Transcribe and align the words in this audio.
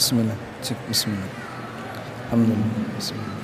Bismillah. 0.00 0.32
Cek 0.64 0.80
bismillah. 0.88 1.28
Alhamdulillah. 2.32 2.72
Bismillah. 2.96 3.36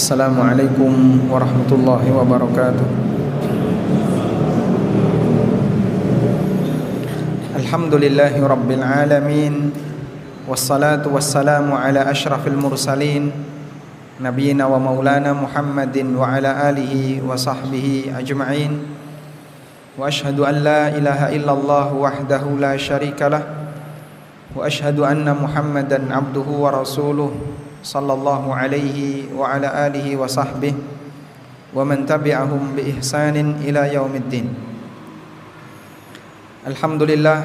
Assalamualaikum 0.00 0.92
warahmatullahi 1.28 2.08
wabarakatuh. 2.08 2.88
Alhamdulillahi 7.60 8.40
rabbil 8.40 8.80
alamin. 8.80 9.76
Wassalatu 10.48 11.12
wassalamu 11.12 11.76
ala 11.76 12.08
ashrafil 12.08 12.56
mursalin 12.56 13.28
Nabiina 14.22 14.72
wa 14.72 14.80
maulana 14.80 15.36
Muhammadin 15.36 16.16
wa 16.16 16.32
ala 16.32 16.72
alihi 16.72 17.20
wa 17.20 17.36
sahbihi 17.36 18.14
ajma'in 18.14 18.16
Wa 18.16 18.24
ashhadu 18.24 18.80
an 18.80 18.95
ilaha 19.96 21.32
illallah 21.32 21.88
wahdahu 21.90 22.60
la 22.60 22.76
sharika 22.76 23.32
lah 23.32 23.42
Wa 24.52 24.68
ashhadu 24.68 25.04
anna 25.08 25.32
Muhammadan 25.32 26.12
abduhu 26.12 26.64
wa 26.64 26.72
rasuluh 26.72 27.32
Sallallahu 27.80 28.52
alaihi 28.52 29.32
wa 29.32 29.56
ala 29.56 29.72
alihi 29.88 30.16
wa 30.16 30.28
sahbihi 30.28 30.76
Wa 31.72 31.84
man 31.84 32.04
tabi'ahum 32.04 32.76
bi 32.76 32.92
ihsanin 32.92 33.60
ila 33.64 33.88
yaumiddin 33.88 34.52
Alhamdulillah 36.68 37.44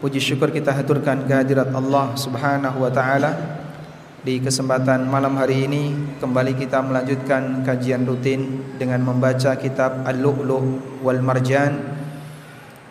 Puji 0.00 0.16
syukur 0.16 0.48
kita 0.48 0.72
haturkan 0.72 1.28
kehadirat 1.28 1.68
Allah 1.76 2.16
Subhanahu 2.16 2.80
wa 2.80 2.88
taala. 2.88 3.59
Di 4.20 4.36
kesempatan 4.36 5.08
malam 5.08 5.32
hari 5.40 5.64
ini 5.64 5.96
kembali 6.20 6.52
kita 6.52 6.84
melanjutkan 6.84 7.64
kajian 7.64 8.04
rutin 8.04 8.60
dengan 8.76 9.00
membaca 9.00 9.56
kitab 9.56 10.04
Al-Lu'lu' 10.04 11.00
wal 11.00 11.24
Marjan 11.24 11.80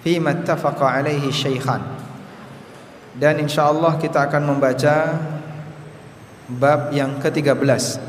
fi 0.02 0.18
mattafaqa 0.18 0.90
alaihi 0.90 1.30
syaikhan. 1.30 1.86
Dan 3.14 3.46
insyaallah 3.46 4.02
kita 4.02 4.26
akan 4.26 4.58
membaca 4.58 5.22
bab 6.50 6.90
yang 6.98 7.22
ke-13. 7.22 8.02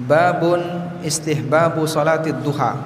Babun 0.00 0.64
istihbabu 1.04 1.84
salatid 1.84 2.40
duha. 2.40 2.80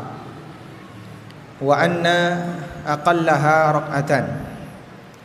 Wa 1.62 1.86
anna 1.86 2.51
aqallaha 2.83 3.78
rakaatan 3.78 4.53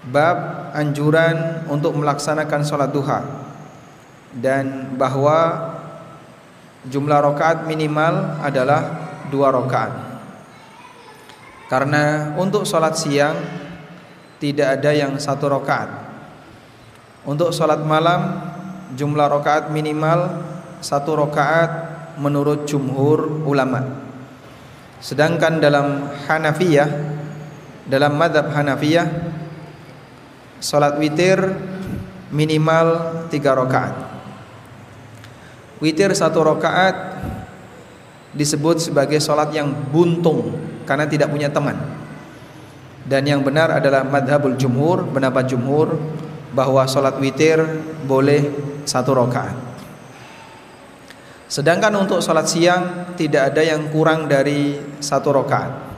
bab 0.08 0.72
anjuran 0.72 1.68
untuk 1.68 1.96
melaksanakan 2.00 2.62
salat 2.64 2.92
duha. 2.96 3.20
Dan 4.30 4.96
bahwa 4.96 5.74
jumlah 6.86 7.20
rakaat 7.34 7.66
minimal 7.66 8.40
adalah 8.40 8.82
dua 9.28 9.52
rakaat. 9.52 9.94
Karena 11.70 12.34
untuk 12.38 12.66
salat 12.66 12.98
siang 12.98 13.36
tidak 14.40 14.80
ada 14.80 14.92
yang 14.94 15.18
satu 15.20 15.52
rakaat. 15.52 15.90
Untuk 17.28 17.52
salat 17.52 17.84
malam 17.84 18.42
jumlah 18.96 19.28
rakaat 19.28 19.70
minimal 19.70 20.42
satu 20.80 21.20
rakaat 21.28 21.72
menurut 22.18 22.66
jumhur 22.66 23.44
ulama. 23.46 23.86
Sedangkan 25.00 25.64
dalam 25.64 26.12
Hanafiyah 26.28 26.90
dalam 27.90 28.16
madhab 28.16 28.54
Hanafiyah 28.54 29.08
Salat 30.60 31.00
witir 31.00 31.40
minimal 32.36 32.88
tiga 33.32 33.56
rakaat. 33.56 33.96
Witir 35.80 36.12
satu 36.12 36.44
rakaat 36.44 37.24
disebut 38.36 38.84
sebagai 38.84 39.18
salat 39.24 39.56
yang 39.56 39.72
buntung 39.72 40.60
karena 40.84 41.08
tidak 41.08 41.32
punya 41.32 41.48
teman. 41.48 41.80
Dan 43.08 43.26
yang 43.26 43.42
benar 43.42 43.74
adalah 43.74 44.06
madhabul 44.06 44.60
jumhur 44.60 45.10
pendapat 45.10 45.50
jumhur 45.50 45.98
bahwa 46.54 46.84
salat 46.86 47.16
witir 47.18 47.64
boleh 48.06 48.52
satu 48.84 49.16
rakaat. 49.16 49.56
Sedangkan 51.50 51.96
untuk 51.98 52.22
salat 52.22 52.46
siang 52.46 53.16
tidak 53.18 53.56
ada 53.56 53.66
yang 53.66 53.90
kurang 53.90 54.30
dari 54.30 54.78
satu 55.02 55.34
rakaat 55.34 55.89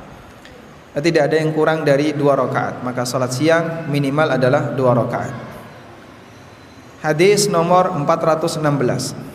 tidak 1.00 1.32
ada 1.32 1.36
yang 1.40 1.56
kurang 1.56 1.88
dari 1.88 2.12
dua 2.12 2.36
rakaat. 2.36 2.84
Maka 2.84 3.08
salat 3.08 3.32
siang 3.32 3.88
minimal 3.88 4.36
adalah 4.36 4.76
dua 4.76 4.92
rakaat. 4.92 5.34
Hadis 7.02 7.48
nomor 7.50 7.90
416 8.06 9.32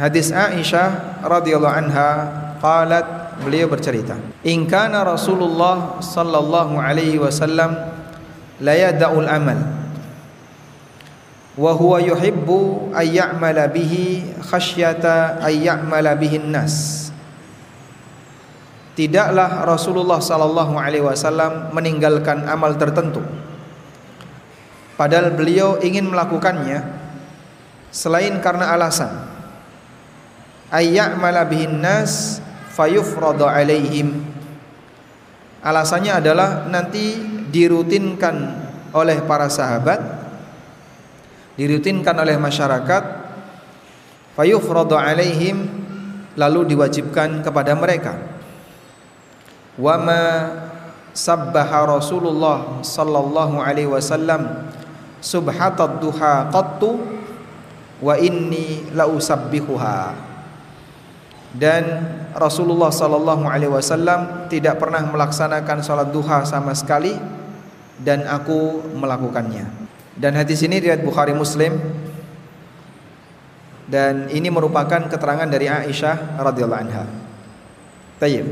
hadis 0.00 0.32
Aisyah 0.32 1.20
radhiyallahu 1.20 1.76
anha 1.76 2.08
qalat 2.64 3.36
beliau 3.44 3.68
bercerita 3.68 4.16
in 4.40 4.64
kana 4.64 5.04
Rasulullah 5.04 6.00
sallallahu 6.00 6.80
alaihi 6.80 7.20
wasallam 7.20 7.76
la 8.62 8.72
yada'ul 8.72 9.28
amal 9.28 9.60
wa 11.52 11.72
huwa 11.76 12.00
yuhibbu 12.00 12.90
ay 12.96 13.20
ya'mala 13.20 13.68
bihi 13.68 14.40
khasyata 14.48 15.44
ay 15.44 15.68
ya'mala 15.68 16.16
bihi 16.16 16.40
nas 16.40 17.11
tidaklah 18.92 19.64
Rasulullah 19.64 20.20
sallallahu 20.20 20.76
alaihi 20.76 21.04
wasallam 21.04 21.72
meninggalkan 21.72 22.44
amal 22.48 22.76
tertentu. 22.76 23.24
Padahal 24.96 25.32
beliau 25.32 25.80
ingin 25.80 26.06
melakukannya 26.12 26.84
selain 27.88 28.38
karena 28.44 28.72
alasan. 28.76 29.10
Ayya'mala 30.72 31.44
bihin 31.48 31.80
nas 31.84 32.40
fayufradu 32.72 33.44
alaihim. 33.44 34.24
Alasannya 35.60 36.20
adalah 36.20 36.64
nanti 36.68 37.20
dirutinkan 37.52 38.36
oleh 38.92 39.20
para 39.24 39.48
sahabat 39.48 40.00
dirutinkan 41.56 42.16
oleh 42.16 42.40
masyarakat 42.40 43.02
fayufradu 44.36 44.96
alaihim 44.96 45.68
lalu 46.36 46.72
diwajibkan 46.72 47.44
kepada 47.44 47.76
mereka 47.76 48.16
wa 49.78 49.94
ma 49.96 50.22
sabbaha 51.12 51.88
Rasulullah 51.88 52.80
sallallahu 52.84 53.60
alaihi 53.60 53.88
wasallam 53.88 54.68
subhatad 55.20 56.00
duha 56.00 56.48
qattu 56.48 57.00
wa 58.02 58.16
inni 58.18 58.88
la 58.96 59.06
usabbihuha 59.06 60.16
dan 61.52 61.84
Rasulullah 62.32 62.88
sallallahu 62.88 63.44
alaihi 63.44 63.70
wasallam 63.70 64.48
tidak 64.48 64.80
pernah 64.80 65.04
melaksanakan 65.04 65.84
salat 65.84 66.08
duha 66.10 66.42
sama 66.48 66.72
sekali 66.72 67.14
dan 68.00 68.24
aku 68.24 68.82
melakukannya 68.96 69.68
dan 70.16 70.36
hadis 70.36 70.60
ini 70.64 70.80
riwayat 70.80 71.04
Bukhari 71.04 71.32
Muslim 71.32 71.76
dan 73.92 74.28
ini 74.32 74.48
merupakan 74.48 75.08
keterangan 75.08 75.44
dari 75.48 75.68
Aisyah 75.68 76.40
radhiyallahu 76.40 76.82
anha. 76.88 77.04
Tayyib. 78.16 78.46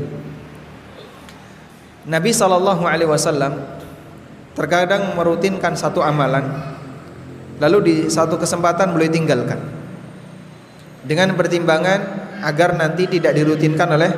Nabi 2.07 2.33
Shallallahu 2.33 2.81
Alaihi 2.81 3.09
Wasallam 3.09 3.61
terkadang 4.57 5.13
merutinkan 5.13 5.77
satu 5.77 6.01
amalan, 6.01 6.43
lalu 7.61 7.77
di 7.85 7.95
satu 8.09 8.41
kesempatan 8.41 8.89
boleh 8.89 9.07
tinggalkan 9.07 9.61
dengan 11.05 11.33
pertimbangan 11.37 12.01
agar 12.41 12.73
nanti 12.73 13.05
tidak 13.05 13.37
dirutinkan 13.37 13.89
oleh 13.93 14.11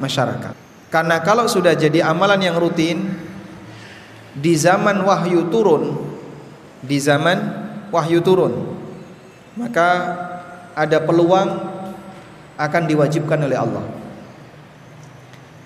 masyarakat. 0.00 0.52
Karena 0.92 1.22
kalau 1.24 1.46
sudah 1.46 1.72
jadi 1.72 2.04
amalan 2.04 2.44
yang 2.44 2.56
rutin 2.60 3.08
di 4.36 4.52
zaman 4.58 5.00
wahyu 5.00 5.48
turun, 5.48 5.96
di 6.84 6.98
zaman 7.00 7.38
wahyu 7.88 8.20
turun, 8.20 8.76
maka 9.56 9.88
ada 10.76 10.98
peluang 11.00 11.56
akan 12.60 12.82
diwajibkan 12.84 13.40
oleh 13.48 13.56
Allah. 13.56 13.99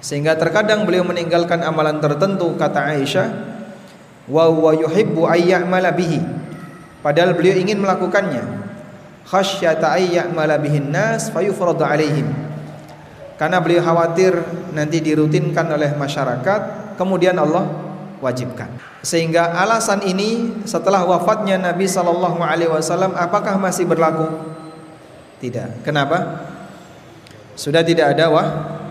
Sehingga 0.04 0.36
terkadang 0.36 0.84
beliau 0.84 1.00
meninggalkan 1.00 1.64
amalan 1.64 1.96
tertentu 1.96 2.52
kata 2.60 2.92
Aisyah 2.92 3.28
wa 4.28 4.52
huwa 4.52 4.76
yuhibbu 4.76 5.24
ayya'mala 5.24 5.96
bihi. 5.96 6.20
Padahal 7.00 7.32
beliau 7.32 7.56
ingin 7.56 7.80
melakukannya. 7.80 8.44
Khasyata 9.24 9.96
ayya'mala 9.96 10.60
bihin 10.60 10.92
nas 10.92 11.32
alaihim. 11.32 12.28
Karena 13.40 13.64
beliau 13.64 13.80
khawatir 13.80 14.44
nanti 14.76 15.00
dirutinkan 15.00 15.72
oleh 15.72 15.96
masyarakat, 15.96 16.94
kemudian 17.00 17.40
Allah 17.40 17.64
wajibkan. 18.20 18.68
Sehingga 19.00 19.56
alasan 19.56 20.04
ini 20.04 20.60
setelah 20.68 21.00
wafatnya 21.08 21.56
Nabi 21.56 21.88
sallallahu 21.88 22.44
alaihi 22.44 22.68
wasallam 22.68 23.16
apakah 23.16 23.56
masih 23.56 23.88
berlaku? 23.88 24.28
Tidak. 25.40 25.80
Kenapa? 25.80 26.44
Sudah 27.56 27.80
tidak 27.80 28.12
ada 28.12 28.28
wah, 28.28 28.48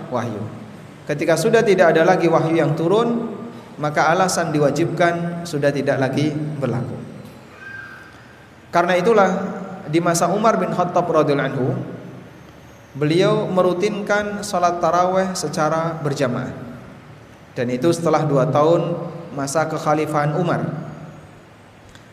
wahyu. 0.09 0.62
Ketika 1.04 1.36
sudah 1.36 1.60
tidak 1.60 1.92
ada 1.92 2.08
lagi 2.08 2.32
wahyu 2.32 2.56
yang 2.56 2.80
turun, 2.80 3.36
maka 3.76 4.08
alasan 4.08 4.56
diwajibkan 4.56 5.44
sudah 5.44 5.68
tidak 5.74 6.00
lagi 6.00 6.32
berlaku. 6.32 6.96
Karena 8.72 8.96
itulah 8.96 9.30
di 9.92 10.00
masa 10.00 10.32
Umar 10.32 10.56
bin 10.56 10.72
Khattab 10.72 11.04
radhiyallahu 11.04 11.50
anhu, 11.52 11.68
beliau 12.96 13.52
merutinkan 13.52 14.48
salat 14.48 14.80
taraweh 14.80 15.36
secara 15.36 16.00
berjamaah. 16.00 16.56
Dan 17.54 17.70
itu 17.70 17.92
setelah 17.92 18.24
dua 18.24 18.48
tahun 18.48 18.96
masa 19.36 19.68
kekhalifahan 19.68 20.40
Umar. 20.40 20.64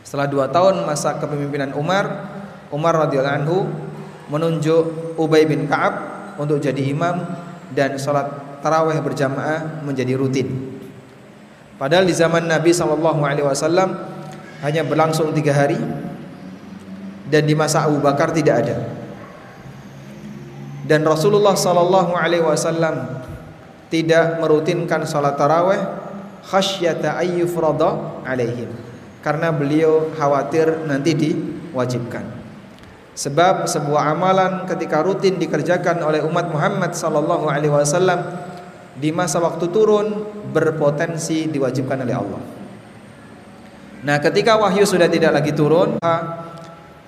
Setelah 0.03 0.27
dua 0.27 0.51
tahun 0.51 0.83
masa 0.83 1.15
kepemimpinan 1.23 1.73
Umar, 1.79 2.27
Umar 2.75 3.07
radhiyallahu 3.07 3.39
anhu 3.47 3.59
menunjuk 4.27 5.15
Ubay 5.15 5.47
bin 5.47 5.71
Ka'ab 5.71 5.95
untuk 6.43 6.59
jadi 6.59 6.83
imam 6.91 7.23
dan 7.71 7.95
sholat 7.95 8.50
taraweh 8.61 8.97
berjamaah 9.01 9.83
menjadi 9.83 10.17
rutin. 10.17 10.49
Padahal 11.81 12.05
di 12.05 12.13
zaman 12.13 12.45
Nabi 12.45 12.77
Shallallahu 12.77 13.21
Alaihi 13.25 13.47
Wasallam 13.49 13.97
hanya 14.61 14.85
berlangsung 14.85 15.33
tiga 15.33 15.57
hari 15.57 15.81
dan 17.33 17.49
di 17.49 17.57
masa 17.57 17.89
Abu 17.89 17.99
Bakar 18.05 18.37
tidak 18.37 18.69
ada. 18.69 18.77
Dan 20.85 21.03
Rasulullah 21.09 21.57
Shallallahu 21.57 22.13
Alaihi 22.13 22.45
Wasallam 22.45 23.25
tidak 23.89 24.39
merutinkan 24.39 25.03
sholat 25.09 25.35
taraweh 25.35 25.81
khasyata 26.47 27.19
ayyufrada 27.19 28.23
alaihim 28.25 28.71
karena 29.21 29.53
beliau 29.53 30.09
khawatir 30.17 30.85
nanti 30.89 31.13
diwajibkan. 31.13 32.25
Sebab 33.13 33.69
sebuah 33.69 34.17
amalan 34.17 34.65
ketika 34.65 35.05
rutin 35.05 35.37
dikerjakan 35.37 36.01
oleh 36.01 36.25
umat 36.25 36.49
Muhammad 36.49 36.97
sallallahu 36.97 37.53
alaihi 37.53 37.69
wasallam 37.69 38.23
di 39.01 39.09
masa 39.11 39.41
waktu 39.41 39.65
turun 39.73 40.29
berpotensi 40.53 41.49
diwajibkan 41.49 42.05
oleh 42.05 42.13
Allah. 42.13 42.43
Nah, 44.05 44.17
ketika 44.21 44.61
wahyu 44.61 44.85
sudah 44.85 45.09
tidak 45.09 45.33
lagi 45.41 45.57
turun, 45.57 45.97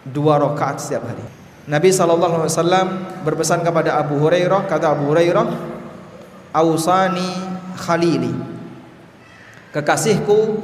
dua 0.08 0.34
rakaat 0.40 0.80
setiap 0.80 1.04
hari. 1.04 1.24
Nabi 1.68 1.94
sallallahu 1.94 2.42
alaihi 2.42 2.50
wasallam 2.50 2.88
berpesan 3.22 3.60
kepada 3.62 4.00
Abu 4.00 4.18
Hurairah, 4.18 4.66
kata 4.66 4.92
Abu 4.96 5.12
Hurairah, 5.12 5.46
"Ausani 6.56 7.28
khalili." 7.78 8.34
Kekasihku 9.72 10.58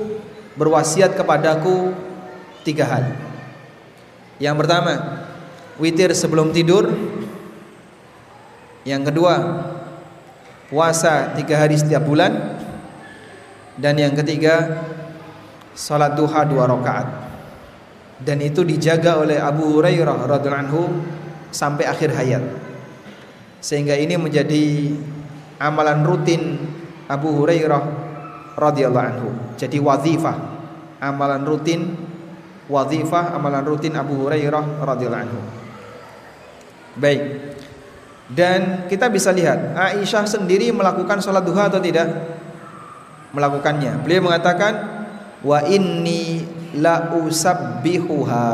berwasiat 0.59 1.15
kepadaku 1.17 1.95
tiga 2.67 2.85
hal. 2.85 3.05
Yang 4.43 4.57
pertama, 4.65 4.93
witir 5.81 6.13
sebelum 6.13 6.53
tidur. 6.53 6.93
Yang 8.85 9.03
kedua, 9.13 9.35
puasa 10.69 11.33
tiga 11.35 11.65
hari 11.65 11.81
setiap 11.81 12.05
bulan. 12.05 12.61
Dan 13.79 13.95
yang 13.99 14.15
ketiga, 14.15 14.85
salat 15.73 16.15
duha 16.19 16.43
dua 16.45 16.67
rakaat. 16.67 17.09
Dan 18.19 18.43
itu 18.43 18.67
dijaga 18.67 19.23
oleh 19.23 19.39
Abu 19.39 19.79
Hurairah 19.79 20.27
radhiallahu 20.27 20.63
anhu 20.67 20.83
sampai 21.55 21.87
akhir 21.87 22.11
hayat. 22.11 22.43
Sehingga 23.63 23.95
ini 23.95 24.19
menjadi 24.19 24.95
amalan 25.63 26.03
rutin 26.03 26.59
Abu 27.07 27.31
Hurairah 27.39 27.83
radhiyallahu 28.59 29.07
anhu. 29.15 29.31
Jadi 29.55 29.79
wazifah, 29.79 30.37
amalan 30.99 31.47
rutin 31.47 31.95
wazifah 32.67 33.39
amalan 33.39 33.63
rutin 33.63 33.95
Abu 33.95 34.27
Hurairah 34.27 34.83
radhiyallahu 34.83 35.25
anhu. 35.25 35.41
Baik. 36.99 37.23
Dan 38.29 38.85
kita 38.93 39.09
bisa 39.09 39.33
lihat 39.33 39.73
Aisyah 39.73 40.29
sendiri 40.29 40.69
melakukan 40.69 41.25
sholat 41.25 41.41
duha 41.49 41.73
atau 41.73 41.81
tidak? 41.81 42.13
Melakukannya. 43.33 44.05
Beliau 44.05 44.29
mengatakan 44.29 44.75
wa 45.41 45.65
inni 45.65 46.45
la 46.77 47.17
usabbihuha 47.17 48.49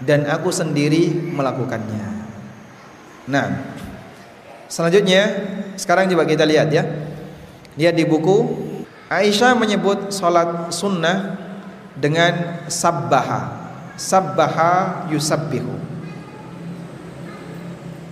dan 0.00 0.24
aku 0.24 0.48
sendiri 0.48 1.12
melakukannya. 1.36 2.06
Nah, 3.28 3.46
selanjutnya 4.72 5.36
sekarang 5.76 6.08
coba 6.08 6.24
kita 6.24 6.48
lihat 6.48 6.72
ya. 6.72 6.84
Lihat 7.76 7.94
di 7.94 8.08
buku 8.08 8.68
Aisyah 9.08 9.56
menyebut 9.56 10.12
sholat 10.12 10.72
sunnah 10.72 11.36
dengan 11.96 12.64
sabbaha. 12.68 13.56
Sabbaha 13.96 15.08
yusabbihu. 15.12 15.87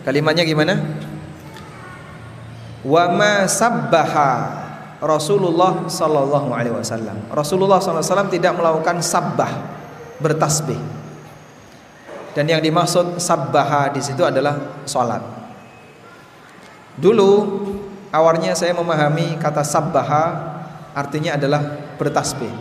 Kalimatnya 0.06 0.46
gimana? 0.46 0.78
Wa 2.86 3.10
ma 3.10 3.50
sabbaha 3.50 4.62
Rasulullah 5.02 5.90
sallallahu 5.90 6.54
alaihi 6.54 6.78
wasallam. 6.78 7.26
Rasulullah 7.34 7.82
sallallahu 7.82 8.06
alaihi 8.06 8.12
wasallam 8.14 8.30
tidak 8.30 8.52
melakukan 8.54 8.96
sabbah 9.02 9.52
bertasbih. 10.22 10.78
Dan 12.38 12.46
yang 12.46 12.62
dimaksud 12.62 13.18
sabbaha 13.18 13.90
di 13.90 13.98
situ 13.98 14.22
adalah 14.22 14.86
salat. 14.86 15.24
Dulu 16.96 17.30
awalnya 18.14 18.54
saya 18.54 18.72
memahami 18.78 19.36
kata 19.42 19.66
sabbaha 19.66 20.24
artinya 20.94 21.34
adalah 21.34 21.60
bertasbih. 21.98 22.52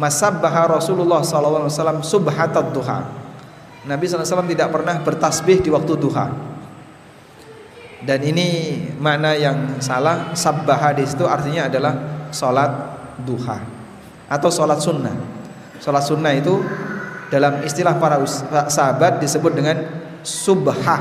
Masabbaha 0.00 0.80
Rasulullah 0.80 1.20
sallallahu 1.20 1.68
alaihi 1.68 1.76
wasallam 1.76 2.00
subhatad 2.00 2.72
duha. 2.72 3.04
Nabi 3.84 4.08
sallallahu 4.08 4.24
alaihi 4.24 4.32
wasallam 4.32 4.50
tidak 4.50 4.68
pernah 4.72 4.96
bertasbih 5.02 5.58
di 5.60 5.68
waktu 5.68 5.92
duha. 6.00 6.49
Dan 8.00 8.24
ini 8.24 8.80
makna 8.96 9.36
yang 9.36 9.76
salah 9.84 10.32
Sabbaha 10.32 10.96
di 10.96 11.04
situ 11.04 11.28
artinya 11.28 11.68
adalah 11.68 11.94
Sholat 12.32 12.72
duha 13.20 13.58
Atau 14.30 14.48
sholat 14.48 14.80
sunnah. 14.80 15.12
Sholat 15.82 16.04
sunnah 16.04 16.32
itu 16.32 16.64
Dalam 17.28 17.62
istilah 17.62 17.94
para 18.00 18.18
sahabat 18.66 19.22
disebut 19.22 19.52
dengan 19.54 19.76
Subha. 20.20 20.98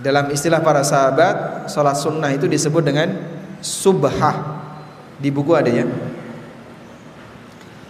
Dalam 0.00 0.30
istilah 0.30 0.62
para 0.62 0.80
sahabat 0.86 1.66
Sholat 1.66 1.96
sunnah 1.98 2.30
itu 2.30 2.46
disebut 2.46 2.84
dengan 2.84 3.10
Subha. 3.64 4.32
Di 5.16 5.32
buku 5.32 5.56
ada 5.56 5.72
ya. 5.72 5.88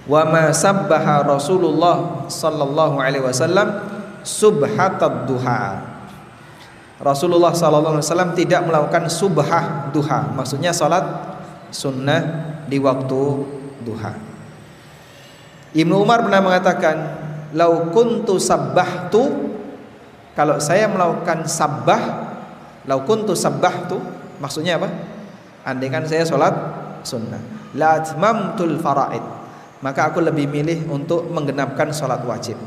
Wa 0.06 0.22
ma 0.22 0.54
sabbaha 0.54 1.26
Rasulullah 1.26 2.30
sallallahu 2.30 3.02
alaihi 3.02 3.26
wasallam 3.26 3.82
subhatad 4.22 5.26
duha 5.26 5.95
Rasulullah 6.96 7.52
SAW 7.52 8.32
tidak 8.32 8.64
melakukan 8.64 9.12
subhah 9.12 9.92
duha, 9.92 10.32
maksudnya 10.32 10.72
salat 10.72 11.04
sunnah 11.68 12.22
di 12.64 12.80
waktu 12.80 13.20
duha. 13.84 14.16
Ibnu 15.76 15.94
Umar 16.00 16.24
pernah 16.24 16.40
mengatakan, 16.40 16.96
"Lau 17.52 17.92
kuntu 17.92 18.40
sabbahtu" 18.40 19.46
Kalau 20.36 20.60
saya 20.60 20.84
melakukan 20.84 21.48
sabbah, 21.48 22.02
lau 22.84 23.08
kuntu 23.08 23.32
sabbahtu, 23.32 23.96
maksudnya 24.36 24.76
apa? 24.76 24.92
Andaikan 25.64 26.04
saya 26.04 26.28
salat 26.28 26.52
sunnah, 27.08 27.40
la 27.72 28.04
atmamtul 28.04 28.76
faraid. 28.76 29.24
Maka 29.80 30.12
aku 30.12 30.20
lebih 30.20 30.44
milih 30.44 30.92
untuk 30.92 31.24
menggenapkan 31.32 31.88
salat 31.88 32.20
wajib. 32.28 32.60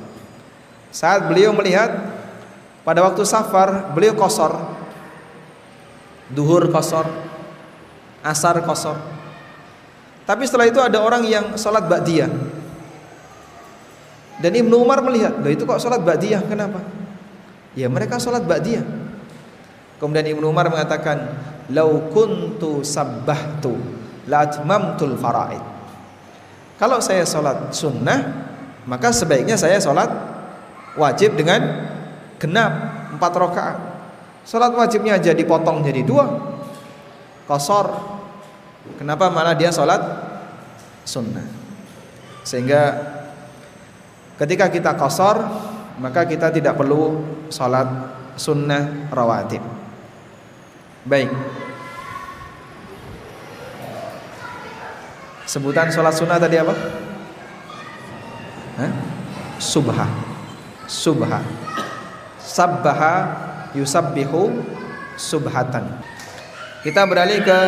Saat 0.89 1.30
beliau 1.30 1.53
melihat 1.53 1.94
pada 2.83 3.03
waktu 3.03 3.24
safar 3.27 3.91
beliau 3.91 4.15
kosor. 4.15 4.55
Duhur 6.31 6.69
kosor. 6.71 7.09
Asar 8.24 8.59
kosor. 8.63 9.00
Tapi 10.29 10.45
setelah 10.45 10.69
itu 10.69 10.77
ada 10.77 11.01
orang 11.01 11.25
yang 11.25 11.57
sholat 11.57 11.89
ba'diyah. 11.89 12.29
Dan 14.39 14.53
Ibnu 14.55 14.77
Umar 14.77 15.01
melihat 15.01 15.36
Loh 15.41 15.50
itu 15.50 15.65
kok 15.65 15.81
sholat 15.81 16.05
ba'diyah? 16.05 16.45
Kenapa? 16.45 16.86
Ya 17.74 17.89
mereka 17.89 18.21
sholat 18.21 18.45
ba'diyah. 18.45 18.86
Kemudian 19.98 20.29
Ibnu 20.38 20.45
Umar 20.48 20.69
mengatakan 20.69 21.33
Lau 21.74 22.13
kuntu 22.13 22.86
sabbahtu 22.86 23.74
Latmamtul 24.29 25.17
faraid. 25.17 25.65
Kalau 26.77 27.01
saya 27.01 27.25
sholat 27.25 27.74
sunnah 27.74 28.45
Maka 28.86 29.09
sebaiknya 29.09 29.57
saya 29.57 29.81
sholat 29.81 30.07
Wajib 30.93 31.33
dengan 31.33 31.88
genap 32.39 32.72
empat 33.13 33.31
rakaat. 33.36 33.77
Salat 34.48 34.74
wajibnya 34.74 35.19
aja 35.19 35.36
dipotong 35.36 35.84
jadi 35.84 36.01
dua. 36.01 36.25
Kosor. 37.46 38.17
Kenapa 38.98 39.29
malah 39.29 39.53
dia 39.53 39.69
salat 39.69 40.01
sunnah? 41.03 41.46
Sehingga 42.48 42.96
ketika 44.39 44.72
kita 44.72 44.96
kosor 44.96 45.43
maka 46.00 46.24
kita 46.25 46.50
tidak 46.50 46.79
perlu 46.79 47.22
salat 47.51 47.86
sunnah 48.39 49.12
rawatib. 49.12 49.62
Baik. 51.03 51.29
Sebutan 55.50 55.89
sholat 55.89 56.13
sunnah 56.13 56.38
tadi 56.38 56.62
apa? 56.62 56.74
Subha. 59.58 60.05
Subha 60.86 61.41
sabbaha 62.50 63.15
yusabbihu 63.77 64.65
subhatan. 65.13 65.86
Kita 66.82 67.06
beralih 67.06 67.46
ke 67.46 67.60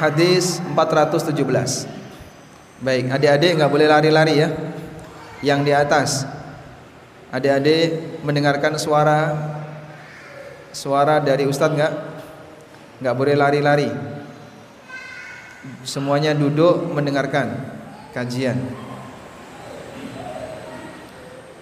hadis 0.00 0.58
417. 0.74 1.86
Baik, 2.82 3.08
adik-adik 3.08 3.52
nggak 3.56 3.70
boleh 3.70 3.86
lari-lari 3.86 4.34
ya. 4.42 4.48
Yang 5.44 5.60
di 5.62 5.72
atas. 5.72 6.10
Adik-adik 7.30 8.20
mendengarkan 8.26 8.80
suara 8.80 9.36
suara 10.74 11.22
dari 11.22 11.46
ustadz 11.46 11.76
nggak? 11.76 11.92
Nggak 13.00 13.16
boleh 13.16 13.34
lari-lari. 13.38 13.90
semuanya 15.82 16.30
duduk 16.30 16.94
mendengarkan 16.94 17.58
kajian. 18.14 18.54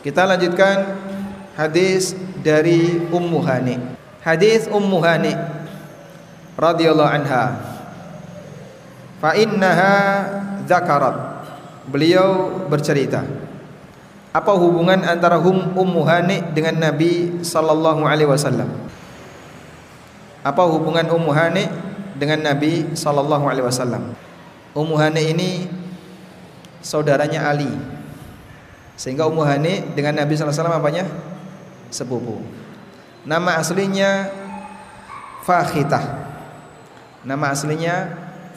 Kita 0.04 0.28
lanjutkan 0.28 0.76
hadis 1.54 2.14
dari 2.42 3.02
Ummu 3.10 3.40
Hani. 3.42 3.78
Hadis 4.22 4.66
Ummu 4.66 4.98
Hani 5.02 5.32
radhiyallahu 6.58 7.10
anha. 7.10 7.44
Fa 9.22 9.34
innaha 9.38 9.94
dzakarat. 10.66 11.16
Beliau 11.88 12.64
bercerita. 12.68 13.22
Apa 14.34 14.50
hubungan 14.56 14.98
antara 15.06 15.38
hum 15.38 15.78
Ummu 15.78 16.02
Hani 16.02 16.42
dengan 16.52 16.74
Nabi 16.90 17.38
sallallahu 17.46 18.02
alaihi 18.02 18.26
wasallam? 18.26 18.66
Apa 20.42 20.66
hubungan 20.66 21.06
Ummu 21.06 21.30
Hani 21.30 21.70
dengan 22.18 22.42
Nabi 22.42 22.92
sallallahu 22.98 23.46
alaihi 23.46 23.64
wasallam? 23.64 24.12
Ummu 24.74 24.98
Hani 24.98 25.30
ini 25.30 25.50
saudaranya 26.82 27.46
Ali. 27.46 27.70
Sehingga 28.98 29.30
Ummu 29.30 29.46
Hani 29.46 29.94
dengan 29.94 30.18
Nabi 30.18 30.34
sallallahu 30.34 30.50
alaihi 30.50 30.66
wasallam 30.66 30.82
apanya? 30.82 31.04
Sepupu. 31.94 32.42
Nama 33.22 33.62
aslinya 33.62 34.26
Fakhitah. 35.46 36.26
Nama 37.22 37.54
aslinya 37.54 38.10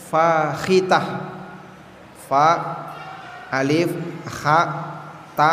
Fakhitah. 0.10 1.06
Fa 2.26 2.50
alif 3.54 3.94
kha 4.26 4.60
ta 5.38 5.52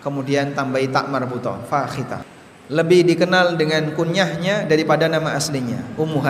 kemudian 0.00 0.56
tambahi 0.56 0.88
tak 0.88 1.12
marbuto 1.12 1.52
Fakhitah. 1.68 2.24
Lebih 2.72 3.04
dikenal 3.12 3.60
dengan 3.60 3.92
kunyahnya 3.92 4.64
daripada 4.64 5.12
nama 5.12 5.36
aslinya 5.36 5.84
Ummu. 6.00 6.24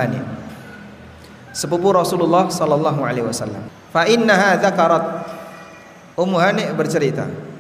Sepupu 1.55 1.95
Rasulullah 1.95 2.51
sallallahu 2.51 3.07
alaihi 3.07 3.31
wasallam. 3.31 3.63
Fa 3.95 4.11
innaha 4.11 4.59
Ummu 6.19 6.37
bercerita 6.75 7.52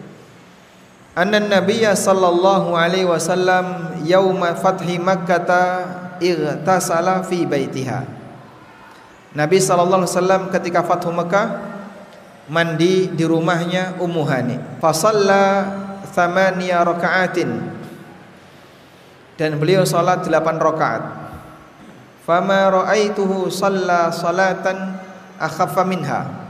anna 1.12 1.40
nabiyya 1.40 1.92
sallallahu 1.92 2.73
alaihi 2.76 3.09
wasallam 3.09 3.97
yauma 4.04 4.57
fathi 4.57 4.97
makkah 4.97 6.00
igtasala 6.23 7.26
fi 7.26 7.42
baitiha. 7.45 8.07
Nabi 9.33 9.59
sallallahu 9.59 10.04
alaihi 10.04 10.12
wasallam 10.12 10.42
ketika 10.52 10.85
fathu 10.85 11.09
Makkah 11.09 11.73
mandi 12.52 13.09
di 13.09 13.25
rumahnya 13.25 13.97
Ummu 13.97 14.23
Hani. 14.28 14.57
Fa 14.76 14.92
shalla 14.92 15.73
thamaniya 16.12 16.85
raka'atin. 16.85 17.50
Dan 19.40 19.57
beliau 19.57 19.88
salat 19.88 20.28
8 20.28 20.37
rakaat. 20.61 21.02
Fama 22.23 22.71
ra'aituhu 22.71 23.50
shalla 23.50 24.12
salatan 24.14 25.00
akhaffa 25.40 25.83
minha 25.83 26.41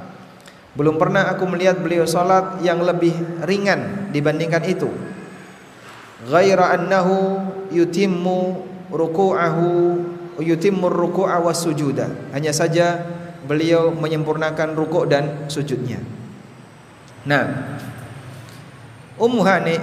belum 0.72 0.96
pernah 0.96 1.28
aku 1.28 1.44
melihat 1.44 1.80
beliau 1.84 2.08
salat 2.08 2.60
yang 2.64 2.80
lebih 2.80 3.12
ringan 3.44 4.08
dibandingkan 4.08 4.64
itu. 4.64 4.88
Ghaira 6.28 6.72
annahu 6.72 7.44
yutimmu 7.68 8.64
ruku'ahu 8.88 9.68
yutimmu 10.40 10.88
ruku'a 10.88 11.44
was 11.44 11.60
sujuda. 11.60 12.08
Hanya 12.32 12.56
saja 12.56 13.04
beliau 13.44 13.92
menyempurnakan 13.92 14.72
rukuk 14.72 15.10
dan 15.10 15.50
sujudnya. 15.50 16.00
Nah, 17.28 17.76
Ummu 19.20 19.44
Hani 19.44 19.76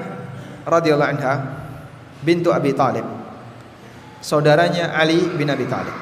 radhiyallahu 0.65 1.11
anha 1.15 1.33
bintu 2.25 2.49
Abi 2.49 2.73
Talib. 2.73 3.05
Saudaranya 4.19 4.91
Ali 4.97 5.21
bin 5.37 5.47
Abi 5.47 5.69
Talib. 5.69 5.93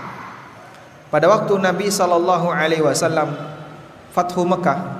Pada 1.08 1.30
waktu 1.30 1.54
Nabi 1.60 1.88
sallallahu 1.92 2.50
alaihi 2.50 2.84
wasallam 2.84 3.57
Fathu 4.18 4.42
Mekah 4.50 4.98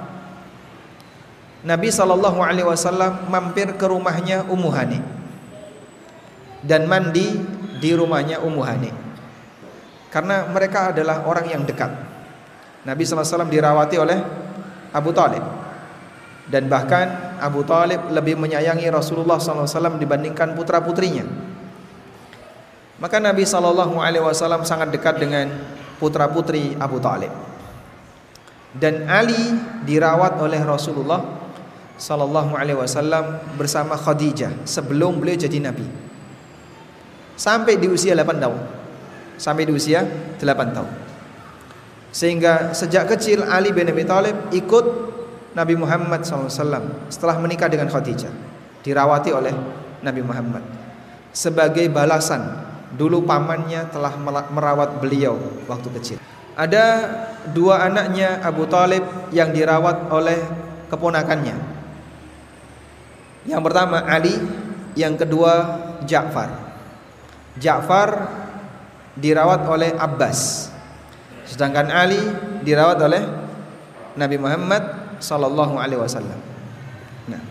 Nabi 1.66 1.90
Shallallahu 1.90 2.38
Alaihi 2.38 2.70
Wasallam 2.70 3.26
mampir 3.34 3.74
ke 3.74 3.86
rumahnya 3.90 4.46
Ummu 4.46 4.70
Hani 4.70 5.02
dan 6.62 6.86
mandi 6.86 7.34
di 7.82 7.92
rumahnya 7.98 8.46
Ummu 8.46 8.62
Hani 8.62 8.94
karena 10.14 10.46
mereka 10.48 10.94
adalah 10.96 11.26
orang 11.26 11.50
yang 11.50 11.66
dekat. 11.66 11.90
Nabi 12.86 13.04
Sallallahu 13.04 13.26
Alaihi 13.26 13.34
Wasallam 13.34 13.52
dirawati 13.52 13.96
oleh 13.98 14.18
Abu 14.96 15.12
Talib 15.12 15.44
dan 16.48 16.70
bahkan 16.72 17.36
Abu 17.42 17.66
Talib 17.68 18.08
lebih 18.08 18.40
menyayangi 18.40 18.88
Rasulullah 18.88 19.36
SAW 19.36 20.00
dibandingkan 20.00 20.56
putra 20.56 20.80
putrinya. 20.80 21.28
Maka 22.98 23.20
Nabi 23.20 23.44
Shallallahu 23.44 24.00
Alaihi 24.00 24.24
Wasallam 24.24 24.64
sangat 24.64 24.96
dekat 24.96 25.20
dengan 25.20 25.52
putra 26.00 26.32
putri 26.32 26.74
Abu 26.80 27.04
Talib 27.04 27.57
dan 28.78 29.10
Ali 29.10 29.58
dirawat 29.84 30.38
oleh 30.42 30.62
Rasulullah 30.62 31.22
sallallahu 31.98 32.54
alaihi 32.54 32.78
wasallam 32.78 33.42
bersama 33.58 33.98
Khadijah 33.98 34.66
sebelum 34.70 35.18
beliau 35.18 35.38
jadi 35.38 35.58
nabi. 35.62 35.86
Sampai 37.38 37.78
di 37.78 37.86
usia 37.86 38.18
8 38.18 38.42
tahun. 38.42 38.62
Sampai 39.38 39.70
di 39.70 39.74
usia 39.74 40.02
8 40.42 40.42
tahun. 40.74 40.92
Sehingga 42.10 42.74
sejak 42.74 43.14
kecil 43.14 43.46
Ali 43.46 43.70
bin 43.70 43.86
Abi 43.86 44.02
Thalib 44.02 44.50
ikut 44.50 44.86
Nabi 45.58 45.74
Muhammad 45.74 46.22
SAW 46.22 47.10
setelah 47.10 47.38
menikah 47.42 47.66
dengan 47.66 47.90
Khadijah 47.90 48.30
dirawati 48.86 49.34
oleh 49.34 49.54
Nabi 50.06 50.22
Muhammad 50.22 50.62
sebagai 51.34 51.90
balasan 51.90 52.46
dulu 52.94 53.26
pamannya 53.26 53.90
telah 53.90 54.14
merawat 54.54 55.02
beliau 55.02 55.38
waktu 55.66 55.90
kecil 55.98 56.18
ada 56.58 56.86
dua 57.54 57.86
anaknya 57.86 58.42
Abu 58.42 58.66
Talib 58.66 59.06
yang 59.30 59.54
dirawat 59.54 60.10
oleh 60.10 60.42
keponakannya. 60.90 61.54
Yang 63.46 63.62
pertama 63.62 64.02
Ali, 64.04 64.34
yang 64.98 65.14
kedua 65.14 65.54
Ja'far. 66.04 66.50
Ja'far 67.62 68.10
dirawat 69.14 69.70
oleh 69.70 69.94
Abbas. 69.96 70.74
Sedangkan 71.46 71.94
Ali 71.94 72.20
dirawat 72.66 73.00
oleh 73.06 73.24
Nabi 74.18 74.42
Muhammad 74.42 74.84
sallallahu 75.22 75.78
alaihi 75.78 76.02
wasallam. 76.02 76.42
Nah. 77.30 77.44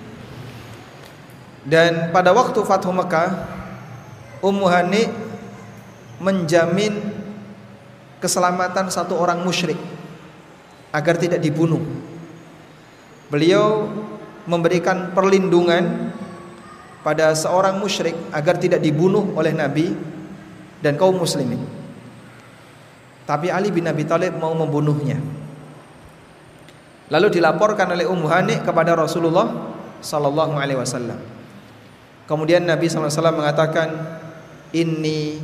Dan 1.62 2.10
pada 2.10 2.34
waktu 2.34 2.58
Fathu 2.66 2.90
Mekah 2.90 3.54
Ummu 4.44 4.66
Hani 4.68 5.08
menjamin 6.20 7.15
keselamatan 8.20 8.88
satu 8.88 9.16
orang 9.16 9.44
musyrik 9.44 9.78
agar 10.92 11.20
tidak 11.20 11.40
dibunuh. 11.42 11.82
Beliau 13.28 13.90
memberikan 14.46 15.10
perlindungan 15.12 16.14
pada 17.02 17.34
seorang 17.34 17.78
musyrik 17.78 18.14
agar 18.30 18.58
tidak 18.58 18.80
dibunuh 18.82 19.34
oleh 19.34 19.52
Nabi 19.52 19.94
dan 20.80 20.94
kaum 20.94 21.18
muslimin. 21.18 21.60
Tapi 23.26 23.50
Ali 23.50 23.74
bin 23.74 23.90
Abi 23.90 24.06
Thalib 24.06 24.38
mau 24.38 24.54
membunuhnya. 24.54 25.18
Lalu 27.10 27.38
dilaporkan 27.38 27.90
oleh 27.90 28.06
Ummu 28.06 28.26
Hani 28.26 28.62
kepada 28.62 28.94
Rasulullah 28.94 29.74
sallallahu 30.02 30.58
alaihi 30.58 30.78
wasallam. 30.78 31.18
Kemudian 32.26 32.66
Nabi 32.66 32.90
wasallam 32.90 33.38
mengatakan, 33.38 33.88
"Inni 34.74 35.38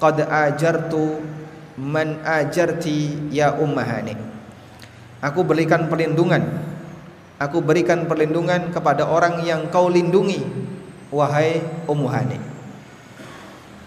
qad 0.00 0.24
ajartu 0.24 1.20
man 1.82 2.22
ajarti 2.22 3.26
ya 3.34 3.58
ummahani. 3.58 4.14
Aku 5.18 5.42
berikan 5.42 5.90
perlindungan. 5.90 6.70
Aku 7.42 7.58
berikan 7.58 8.06
perlindungan 8.06 8.70
kepada 8.70 9.02
orang 9.02 9.42
yang 9.42 9.66
kau 9.74 9.90
lindungi 9.90 10.46
wahai 11.10 11.58
ummuhani 11.90 12.52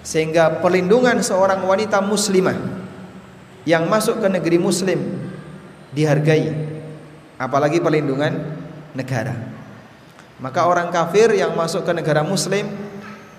sehingga 0.06 0.62
perlindungan 0.62 1.18
seorang 1.26 1.66
wanita 1.66 1.98
muslimah 1.98 2.54
yang 3.66 3.90
masuk 3.90 4.22
ke 4.22 4.30
negeri 4.30 4.62
muslim 4.62 5.02
dihargai 5.98 6.54
apalagi 7.42 7.82
perlindungan 7.82 8.38
negara. 8.94 9.34
Maka 10.38 10.70
orang 10.70 10.94
kafir 10.94 11.34
yang 11.34 11.58
masuk 11.58 11.82
ke 11.82 11.92
negara 11.92 12.22
muslim 12.22 12.70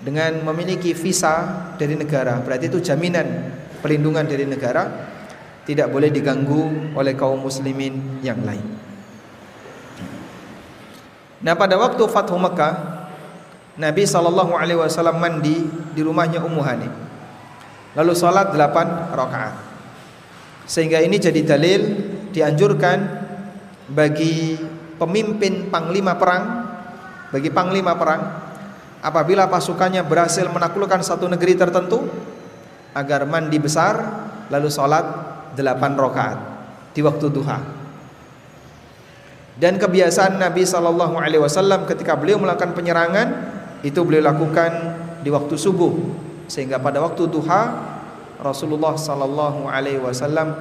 dengan 0.03 0.43
memiliki 0.43 0.91
visa 0.91 1.71
dari 1.79 1.95
negara 1.95 2.43
berarti 2.43 2.67
itu 2.67 2.83
jaminan 2.83 3.55
perlindungan 3.79 4.25
dari 4.25 4.45
negara 4.47 5.13
tidak 5.67 5.91
boleh 5.91 6.07
diganggu 6.07 6.95
oleh 6.95 7.13
kaum 7.13 7.43
muslimin 7.43 8.23
yang 8.23 8.39
lain. 8.47 8.63
Nah, 11.43 11.53
pada 11.53 11.75
waktu 11.77 12.01
Fathu 12.09 12.39
Mekah, 12.39 12.73
Nabi 13.77 14.03
sallallahu 14.09 14.57
alaihi 14.57 14.79
wasallam 14.79 15.21
mandi 15.21 15.69
di 15.93 16.01
rumahnya 16.01 16.41
Ummu 16.41 16.61
Hani. 16.65 16.89
Lalu 17.93 18.13
salat 18.17 18.49
8 18.55 19.13
rakaat. 19.13 19.55
Sehingga 20.65 20.97
ini 21.03 21.21
jadi 21.21 21.41
dalil 21.45 21.81
dianjurkan 22.33 22.97
bagi 23.93 24.57
pemimpin 24.97 25.69
panglima 25.69 26.17
perang, 26.17 26.67
bagi 27.29 27.53
panglima 27.53 27.93
perang 27.95 28.21
apabila 29.01 29.45
pasukannya 29.47 30.01
berhasil 30.03 30.43
menaklukkan 30.49 31.05
satu 31.05 31.29
negeri 31.29 31.53
tertentu 31.53 32.09
agar 32.97 33.29
mandi 33.29 33.61
besar 33.61 34.25
lalu 34.49 34.73
sholat 34.73 35.05
delapan 35.53 35.93
rakaat 35.93 36.39
di 36.97 37.05
waktu 37.05 37.29
duha. 37.29 37.61
Dan 39.57 39.77
kebiasaan 39.77 40.37
Nabi 40.41 40.65
Shallallahu 40.65 41.17
Alaihi 41.17 41.41
Wasallam 41.41 41.85
ketika 41.85 42.17
beliau 42.17 42.41
melakukan 42.41 42.73
penyerangan 42.73 43.53
itu 43.85 44.01
beliau 44.01 44.25
lakukan 44.25 44.97
di 45.21 45.29
waktu 45.29 45.53
subuh 45.57 45.93
sehingga 46.49 46.81
pada 46.81 47.01
waktu 47.01 47.25
duha 47.29 47.61
Rasulullah 48.41 48.93
Shallallahu 48.97 49.65
Alaihi 49.69 50.01
Wasallam 50.01 50.57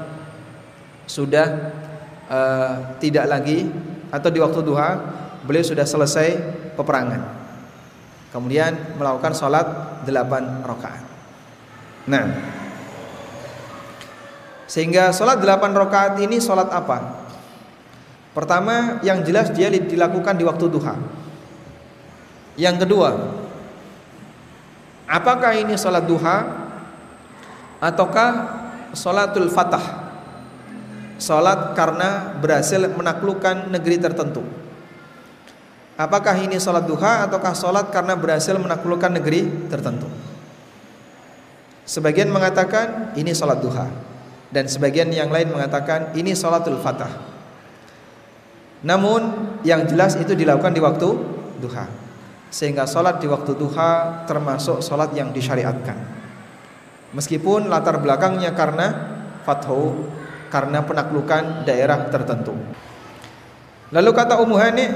sudah 1.09 1.73
uh, 2.28 2.97
tidak 3.00 3.28
lagi 3.28 3.69
atau 4.09 4.28
di 4.33 4.40
waktu 4.40 4.61
duha 4.64 4.97
beliau 5.45 5.64
sudah 5.64 5.85
selesai 5.85 6.37
peperangan. 6.76 7.21
Kemudian 8.33 8.97
melakukan 9.00 9.33
sholat 9.33 9.66
delapan 10.05 10.64
rakaat. 10.64 11.16
Nah, 12.07 12.39
sehingga 14.71 15.11
sholat 15.11 15.43
delapan 15.43 15.75
rakaat 15.75 16.19
ini 16.23 16.39
sholat 16.39 16.71
apa? 16.71 17.27
Pertama, 18.31 19.01
yang 19.03 19.27
jelas 19.27 19.51
dia 19.51 19.71
dilakukan 19.73 20.39
di 20.39 20.45
waktu 20.47 20.67
duha. 20.71 20.95
Yang 22.55 22.87
kedua, 22.87 23.11
apakah 25.11 25.57
ini 25.57 25.75
sholat 25.75 26.07
duha 26.07 26.47
ataukah 27.81 28.31
sholatul 28.95 29.51
fatah? 29.51 30.05
Sholat 31.17 31.73
karena 31.73 32.37
berhasil 32.37 32.77
menaklukkan 32.93 33.73
negeri 33.73 33.97
tertentu. 33.97 34.45
Apakah 35.97 36.37
ini 36.37 36.61
sholat 36.61 36.85
duha 36.85 37.25
ataukah 37.25 37.57
sholat 37.57 37.89
karena 37.89 38.13
berhasil 38.13 38.53
menaklukkan 38.61 39.17
negeri 39.17 39.49
tertentu? 39.73 40.05
Sebagian 41.87 42.35
mengatakan 42.35 43.14
ini 43.14 43.31
sholat 43.31 43.62
duha 43.62 43.87
dan 44.50 44.66
sebagian 44.66 45.07
yang 45.14 45.31
lain 45.31 45.55
mengatakan 45.55 46.11
ini 46.19 46.35
sholatul 46.35 46.83
fatah. 46.83 47.11
Namun 48.83 49.23
yang 49.62 49.87
jelas 49.87 50.19
itu 50.19 50.35
dilakukan 50.35 50.75
di 50.75 50.83
waktu 50.83 51.09
duha. 51.62 51.87
Sehingga 52.50 52.90
sholat 52.90 53.23
di 53.23 53.31
waktu 53.31 53.55
duha 53.55 54.23
termasuk 54.26 54.83
sholat 54.83 55.14
yang 55.14 55.31
disyariatkan. 55.31 55.95
Meskipun 57.14 57.71
latar 57.71 58.02
belakangnya 58.02 58.50
karena 58.50 58.87
fathu 59.47 60.11
karena 60.50 60.83
penaklukan 60.83 61.62
daerah 61.62 62.11
tertentu. 62.11 62.55
Lalu 63.95 64.11
kata 64.11 64.43
Ummu 64.43 64.57
Hani, 64.59 64.87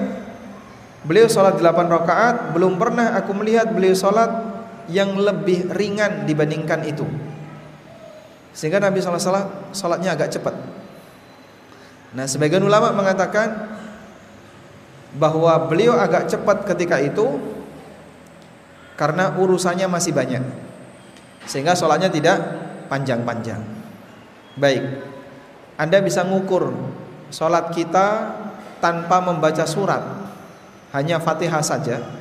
Beliau 1.00 1.32
sholat 1.32 1.56
8 1.56 1.64
rakaat 1.88 2.52
Belum 2.52 2.76
pernah 2.76 3.16
aku 3.16 3.32
melihat 3.32 3.73
beliau 3.73 3.97
sholat 3.97 4.50
Yang 4.90 5.11
lebih 5.23 5.59
ringan 5.70 6.26
dibandingkan 6.26 6.82
itu. 6.85 7.06
Sehingga 8.50 8.82
Nabi 8.82 8.99
SAW 8.99 9.70
sholatnya 9.70 10.18
agak 10.18 10.35
cepat. 10.35 10.54
Nah 12.11 12.26
sebagian 12.26 12.66
ulama 12.66 12.90
mengatakan 12.90 13.78
Bahwa 15.14 15.70
beliau 15.70 15.94
agak 15.94 16.26
cepat 16.26 16.66
ketika 16.66 16.99
itu 16.99 17.38
Karena 18.99 19.38
urusannya 19.38 19.87
masih 19.87 20.12
banyak. 20.12 20.44
Sehingga 21.47 21.73
sholatnya 21.73 22.12
tidak 22.12 22.37
panjang-panjang. 22.92 23.62
Baik. 24.61 24.82
Anda 25.80 26.04
bisa 26.04 26.26
ngukur 26.26 26.75
Sholat 27.30 27.70
kita 27.70 28.37
tanpa 28.82 29.23
membaca 29.23 29.62
surat. 29.64 30.02
Hanya 30.90 31.23
Fatihah 31.23 31.62
saja 31.62 32.20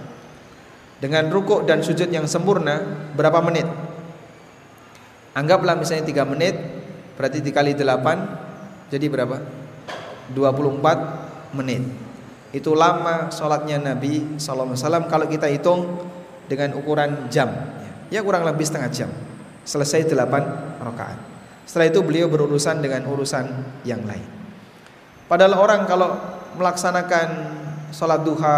dengan 0.99 1.31
rukuk 1.31 1.63
dan 1.63 1.79
sujud 1.79 2.11
yang 2.11 2.27
sempurna 2.27 2.83
berapa 3.15 3.39
menit? 3.39 3.65
Anggaplah 5.33 5.79
misalnya 5.79 6.07
3 6.07 6.31
menit 6.31 6.55
berarti 7.15 7.39
dikali 7.39 7.75
8 7.75 8.91
jadi 8.91 9.05
berapa? 9.07 9.39
24 10.35 11.55
menit. 11.55 11.83
Itu 12.49 12.73
lama 12.73 13.29
sholatnya 13.29 13.77
Nabi 13.77 14.37
SAW 14.41 15.05
kalau 15.09 15.25
kita 15.29 15.47
hitung 15.49 16.09
dengan 16.49 16.73
ukuran 16.75 17.29
jam. 17.29 17.49
Ya 18.09 18.25
kurang 18.25 18.41
lebih 18.43 18.65
setengah 18.65 18.89
jam. 18.89 19.09
Selesai 19.63 20.09
8 20.09 20.81
rakaat. 20.81 21.17
Setelah 21.69 21.93
itu 21.93 22.01
beliau 22.01 22.25
berurusan 22.25 22.81
dengan 22.81 23.05
urusan 23.05 23.45
yang 23.85 24.01
lain. 24.01 24.25
Padahal 25.29 25.61
orang 25.61 25.85
kalau 25.85 26.17
melaksanakan 26.57 27.27
sholat 27.93 28.25
duha 28.25 28.57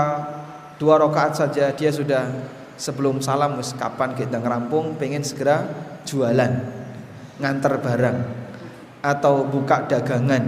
dua 0.81 0.97
rakaat 0.97 1.37
saja 1.37 1.69
dia 1.77 1.93
sudah 1.93 2.25
sebelum 2.73 3.21
salam 3.21 3.61
wis 3.61 3.77
kapan 3.77 4.17
kita 4.17 4.41
ngerampung 4.41 4.97
pengen 4.97 5.21
segera 5.21 5.61
jualan 6.09 6.49
nganter 7.37 7.77
barang 7.77 8.17
atau 9.05 9.45
buka 9.45 9.85
dagangan 9.85 10.41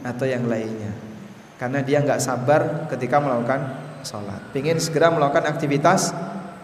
atau 0.00 0.24
yang 0.24 0.48
lainnya. 0.48 0.92
Karena 1.60 1.84
dia 1.84 2.00
nggak 2.00 2.20
sabar 2.20 2.88
ketika 2.88 3.20
melakukan 3.20 3.60
sholat. 4.04 4.40
Pengen 4.56 4.80
segera 4.80 5.12
melakukan 5.12 5.48
aktivitas 5.48 6.12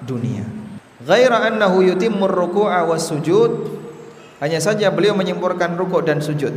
dunia. 0.05 0.45
Ghaira 1.01 1.45
annahu 1.49 1.81
yutimmur 1.81 2.29
ruku'a 2.29 2.85
was 2.89 3.09
sujud. 3.09 3.81
Hanya 4.41 4.61
saja 4.61 4.89
beliau 4.89 5.13
menyempurnakan 5.17 5.77
rukuk 5.77 6.05
dan 6.05 6.21
sujud. 6.25 6.53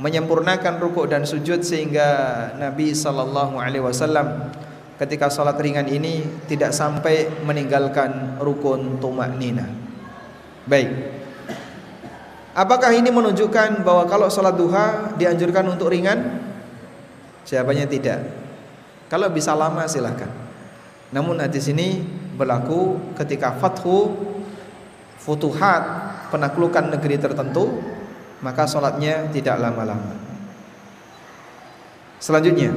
Menyempurnakan 0.00 0.80
rukuk 0.80 1.08
dan 1.08 1.28
sujud 1.28 1.60
sehingga 1.60 2.08
Nabi 2.56 2.92
wasallam 2.96 4.52
ketika 5.00 5.32
salat 5.32 5.56
ringan 5.56 5.88
ini 5.88 6.44
tidak 6.44 6.76
sampai 6.76 7.32
meninggalkan 7.40 8.36
rukun 8.36 9.00
tumak 9.00 9.32
nina. 9.40 9.64
Baik. 10.68 10.92
Apakah 12.52 12.92
ini 12.92 13.08
menunjukkan 13.08 13.80
bahwa 13.80 14.04
kalau 14.04 14.28
salat 14.28 14.60
duha 14.60 15.16
dianjurkan 15.16 15.64
untuk 15.72 15.88
ringan? 15.88 16.44
Jawabannya 17.48 17.88
tidak. 17.88 18.20
Kalau 19.08 19.32
bisa 19.32 19.56
lama 19.56 19.88
silahkan. 19.88 20.28
Namun 21.10 21.40
hadis 21.40 21.66
ini 21.72 22.04
berlaku 22.36 23.00
ketika 23.16 23.56
fathu 23.56 24.14
futuhat 25.18 25.82
penaklukan 26.30 26.92
negeri 26.92 27.18
tertentu 27.18 27.82
maka 28.40 28.64
sholatnya 28.64 29.28
tidak 29.32 29.60
lama-lama. 29.60 30.16
Selanjutnya, 32.20 32.72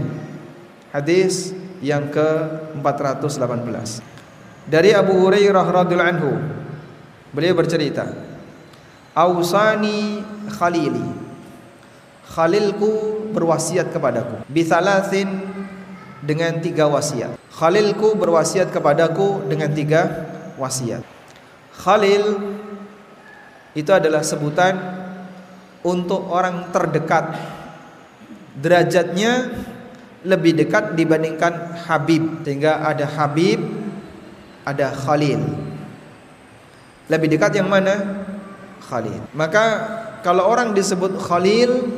hadis 0.92 1.52
yang 1.84 2.08
ke 2.08 2.28
418 2.80 4.00
dari 4.72 4.96
Abu 4.96 5.20
Hurairah 5.20 5.68
radhiyallahu 5.84 6.14
anhu. 6.16 6.32
Beliau 7.36 7.60
bercerita, 7.60 8.08
"Ausani 9.12 10.24
khalili." 10.48 11.04
Khalilku 12.24 13.30
berwasiat 13.36 13.94
kepadaku 13.94 14.48
bisalasin 14.50 15.44
dengan 16.24 16.58
tiga 16.64 16.88
wasiat. 16.88 17.36
Khalilku 17.52 18.16
berwasiat 18.16 18.72
kepadaku 18.72 19.46
dengan 19.46 19.70
tiga 19.70 20.32
wasiat. 20.58 21.04
Khalil 21.78 22.40
itu 23.76 23.92
adalah 23.92 24.24
sebutan 24.24 24.80
untuk 25.84 26.32
orang 26.32 26.72
terdekat 26.72 27.38
derajatnya 28.58 29.52
lebih 30.24 30.56
dekat 30.56 30.96
dibandingkan 30.96 31.84
Habib. 31.88 32.44
Sehingga 32.44 32.84
ada 32.84 33.06
Habib 33.08 33.60
ada 34.64 34.92
Khalil. 34.92 35.40
Lebih 37.12 37.28
dekat 37.36 37.60
yang 37.60 37.68
mana? 37.68 38.26
Khalil. 38.84 39.20
Maka 39.36 39.64
kalau 40.24 40.48
orang 40.48 40.72
disebut 40.72 41.20
Khalil 41.20 41.92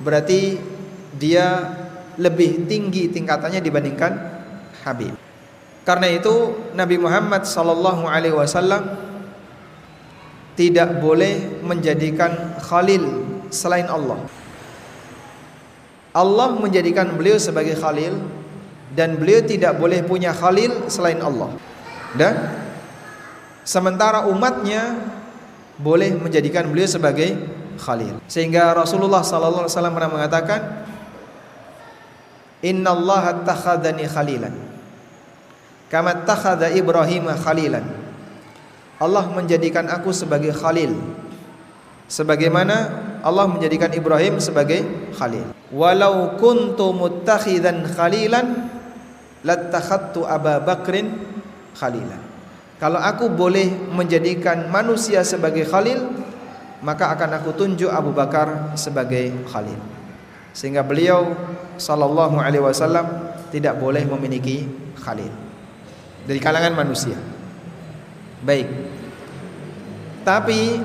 berarti 0.00 0.56
dia 1.16 1.76
lebih 2.16 2.64
tinggi 2.64 3.12
tingkatannya 3.12 3.60
dibandingkan 3.60 4.12
Habib. 4.84 5.12
Karena 5.84 6.08
itu 6.12 6.56
Nabi 6.76 6.96
Muhammad 7.00 7.48
sallallahu 7.48 8.04
alaihi 8.04 8.36
wasallam 8.36 8.96
tidak 10.56 11.00
boleh 11.00 11.60
menjadikan 11.64 12.60
khalil 12.60 13.24
selain 13.48 13.88
Allah. 13.88 14.20
Allah 16.10 16.50
menjadikan 16.58 17.14
beliau 17.14 17.38
sebagai 17.38 17.78
khalil 17.78 18.18
dan 18.94 19.14
beliau 19.14 19.46
tidak 19.46 19.78
boleh 19.78 20.02
punya 20.02 20.34
khalil 20.34 20.90
selain 20.90 21.22
Allah. 21.22 21.54
Dan 22.18 22.34
sementara 23.62 24.26
umatnya 24.26 24.98
boleh 25.78 26.10
menjadikan 26.18 26.66
beliau 26.66 26.90
sebagai 26.90 27.38
khalil. 27.78 28.18
Sehingga 28.26 28.74
Rasulullah 28.74 29.22
sallallahu 29.22 29.64
alaihi 29.64 29.74
wasallam 29.74 29.94
pernah 29.94 30.12
mengatakan, 30.12 30.60
"Inna 32.66 32.90
Allah 32.90 33.46
takhadani 33.46 34.04
khalilan." 34.10 34.54
Kama 35.90 36.22
takhadha 36.22 36.70
Ibrahim 36.70 37.26
khalilan. 37.34 37.82
Allah 39.00 39.24
menjadikan 39.32 39.90
aku 39.90 40.14
sebagai 40.14 40.54
khalil 40.54 40.94
sebagaimana 42.04 43.09
Allah 43.20 43.46
menjadikan 43.48 43.92
Ibrahim 43.92 44.40
sebagai 44.42 44.82
khalil 45.16 45.52
walau 45.70 46.36
kuntu 46.40 46.90
muttakhidan 46.92 47.86
khalilan 47.94 48.70
lattakhadtu 49.46 50.26
Aba 50.26 50.60
Bakrin 50.60 51.14
khalilan 51.76 52.20
kalau 52.80 52.96
aku 52.96 53.28
boleh 53.28 53.68
menjadikan 53.92 54.72
manusia 54.72 55.20
sebagai 55.20 55.68
khalil 55.68 56.20
maka 56.80 57.12
akan 57.12 57.36
aku 57.40 57.52
tunjuk 57.52 57.92
Abu 57.92 58.10
Bakar 58.16 58.72
sebagai 58.72 59.32
khalil. 59.48 59.76
Sehingga 60.56 60.80
beliau 60.80 61.36
sallallahu 61.76 62.40
alaihi 62.40 62.64
wasallam 62.64 63.36
tidak 63.52 63.76
boleh 63.76 64.02
memiliki 64.08 64.64
khalil 64.96 65.30
dari 66.24 66.40
kalangan 66.40 66.72
manusia. 66.72 67.16
Baik. 68.40 68.66
Tapi 70.24 70.80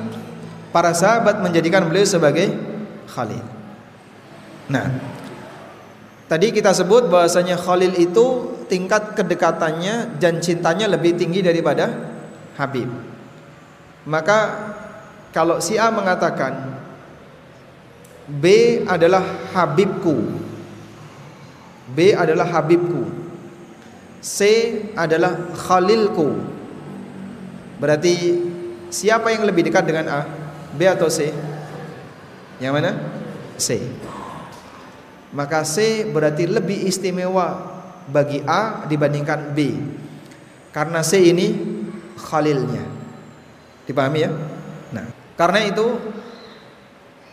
para 0.76 0.92
sahabat 0.92 1.40
menjadikan 1.40 1.88
beliau 1.88 2.04
sebagai 2.04 2.52
khalil. 3.08 3.40
Nah, 4.68 4.92
tadi 6.28 6.52
kita 6.52 6.76
sebut 6.76 7.08
bahwasanya 7.08 7.56
khalil 7.56 7.96
itu 7.96 8.52
tingkat 8.68 9.16
kedekatannya 9.16 10.20
dan 10.20 10.44
cintanya 10.44 10.92
lebih 10.92 11.16
tinggi 11.16 11.40
daripada 11.40 11.96
habib. 12.60 12.92
Maka 14.04 14.40
kalau 15.32 15.64
si 15.64 15.80
A 15.80 15.88
mengatakan 15.96 16.76
B 18.28 18.84
adalah 18.84 19.24
habibku. 19.56 20.28
B 21.88 22.12
adalah 22.12 22.52
habibku. 22.52 23.08
C 24.20 24.40
adalah 24.92 25.56
khalilku. 25.56 26.36
Berarti 27.80 28.44
siapa 28.92 29.32
yang 29.32 29.48
lebih 29.48 29.72
dekat 29.72 29.88
dengan 29.88 30.08
A? 30.12 30.22
B 30.76 30.86
atau 30.86 31.08
C? 31.08 31.32
Yang 32.60 32.74
mana? 32.76 32.92
C. 33.56 33.80
Maka 35.36 35.64
C 35.68 36.08
berarti 36.08 36.48
lebih 36.48 36.88
istimewa 36.88 37.76
bagi 38.08 38.44
A 38.46 38.88
dibandingkan 38.88 39.52
B. 39.52 39.76
Karena 40.72 41.04
C 41.04 41.20
ini 41.32 41.56
khalilnya. 42.20 42.84
Dipahami 43.88 44.20
ya? 44.24 44.32
Nah, 44.96 45.06
karena 45.36 45.60
itu 45.68 46.00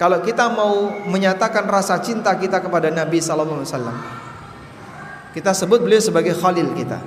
kalau 0.02 0.18
kita 0.18 0.50
mau 0.50 0.90
menyatakan 1.06 1.62
rasa 1.70 1.94
cinta 2.02 2.34
kita 2.34 2.58
kepada 2.58 2.90
Nabi 2.90 3.22
sallallahu 3.22 3.62
alaihi 3.62 3.70
wasallam, 3.70 3.98
kita 5.30 5.54
sebut 5.54 5.78
beliau 5.78 6.02
sebagai 6.02 6.34
khalil 6.34 6.74
kita. 6.74 6.98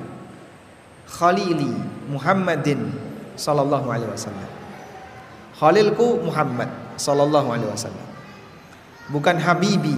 Khalili 1.06 1.76
Muhammadin 2.08 2.96
sallallahu 3.36 3.92
alaihi 3.92 4.08
wasallam. 4.08 4.55
Khalilku 5.56 6.24
Muhammad 6.26 6.68
sallallahu 7.00 7.52
alaihi 7.52 7.70
wasallam. 7.72 8.08
Bukan 9.12 9.40
habibi. 9.40 9.96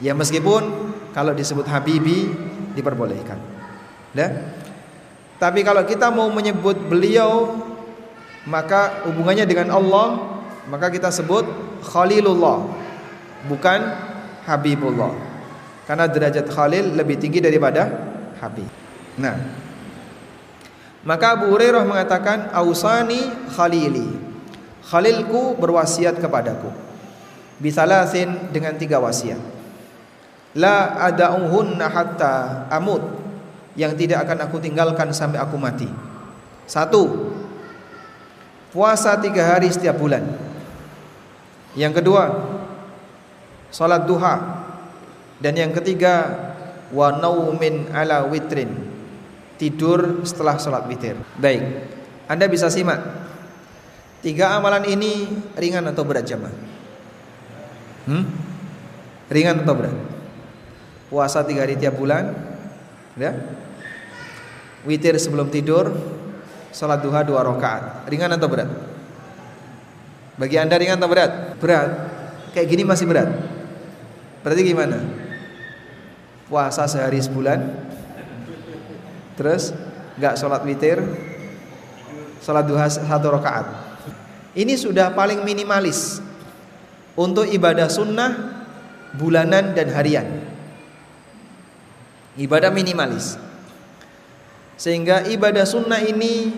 Ya 0.00 0.16
meskipun 0.16 0.92
kalau 1.12 1.32
disebut 1.36 1.64
habibi 1.68 2.28
diperbolehkan. 2.76 3.40
Ya. 4.12 4.52
Tapi 5.40 5.64
kalau 5.64 5.84
kita 5.88 6.12
mau 6.12 6.28
menyebut 6.28 6.76
beliau 6.76 7.56
maka 8.48 9.04
hubungannya 9.04 9.44
dengan 9.44 9.68
Allah 9.76 10.40
maka 10.70 10.88
kita 10.88 11.12
sebut 11.12 11.44
Khalilullah 11.84 12.64
bukan 13.48 13.80
Habibullah 14.48 15.12
karena 15.84 16.08
derajat 16.08 16.48
Khalil 16.48 16.96
lebih 16.96 17.20
tinggi 17.20 17.44
daripada 17.44 17.86
Habib 18.40 18.68
nah 19.20 19.36
maka 21.04 21.36
Abu 21.36 21.52
Hurairah 21.52 21.84
mengatakan 21.84 22.52
ausani 22.52 23.28
khalili 23.52 24.08
Khalilku 24.86 25.58
berwasiat 25.60 26.16
kepadaku 26.18 26.72
bisalasin 27.60 28.48
dengan 28.54 28.72
tiga 28.80 28.96
wasiat 28.96 29.38
la 30.56 30.96
ada'uhunna 31.12 31.86
hatta 31.92 32.66
amut 32.72 33.04
yang 33.76 33.92
tidak 33.94 34.24
akan 34.24 34.48
aku 34.48 34.56
tinggalkan 34.58 35.12
sampai 35.12 35.36
aku 35.36 35.60
mati 35.60 35.86
satu 36.64 37.32
puasa 38.72 39.14
tiga 39.20 39.44
hari 39.44 39.68
setiap 39.68 40.00
bulan 40.00 40.24
yang 41.78 41.94
kedua, 41.94 42.50
salat 43.70 44.06
duha. 44.06 44.66
Dan 45.40 45.54
yang 45.56 45.72
ketiga, 45.72 46.28
wa 46.90 47.14
naumin 47.14 47.88
ala 47.94 48.26
witrin. 48.26 48.90
Tidur 49.56 50.24
setelah 50.26 50.58
salat 50.58 50.84
witir. 50.90 51.14
Baik. 51.38 51.62
Anda 52.26 52.50
bisa 52.50 52.68
simak. 52.72 53.00
Tiga 54.20 54.52
amalan 54.52 54.84
ini 54.84 55.24
ringan 55.56 55.88
atau 55.88 56.04
berat 56.04 56.28
jemaah? 56.28 56.52
Hmm? 58.04 58.24
Ringan 59.32 59.64
atau 59.64 59.72
berat? 59.72 59.96
Puasa 61.08 61.40
tiga 61.42 61.64
hari 61.64 61.80
tiap 61.80 61.96
bulan, 61.96 62.36
ya? 63.16 63.32
Witir 64.84 65.16
sebelum 65.16 65.48
tidur, 65.48 65.90
salat 66.68 67.00
duha 67.00 67.24
dua 67.24 67.40
rakaat. 67.48 68.06
Ringan 68.12 68.36
atau 68.36 68.48
berat? 68.52 68.70
Bagi 70.36 70.56
Anda 70.60 70.76
ringan 70.76 71.00
atau 71.00 71.10
berat? 71.10 71.56
Berat. 71.56 71.90
Kayak 72.52 72.68
gini 72.68 72.82
masih 72.84 73.08
berat. 73.08 73.28
Berarti 74.44 74.62
gimana? 74.64 75.00
Puasa 76.48 76.84
sehari 76.84 77.20
sebulan. 77.20 77.60
Terus 79.40 79.72
nggak 80.20 80.36
sholat 80.36 80.60
witir, 80.68 81.00
sholat 82.44 82.68
duha 82.68 82.84
satu 82.88 83.32
rakaat. 83.32 83.89
Ini 84.50 84.74
sudah 84.74 85.14
paling 85.14 85.46
minimalis 85.46 86.18
untuk 87.14 87.46
ibadah 87.46 87.86
sunnah 87.86 88.30
bulanan 89.14 89.74
dan 89.74 89.90
harian. 89.94 90.26
Ibadah 92.34 92.74
minimalis. 92.74 93.38
Sehingga 94.74 95.28
ibadah 95.28 95.62
sunnah 95.62 96.02
ini 96.02 96.50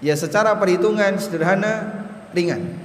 ya 0.00 0.16
secara 0.16 0.56
perhitungan 0.56 1.20
sederhana 1.20 2.06
ringan. 2.32 2.78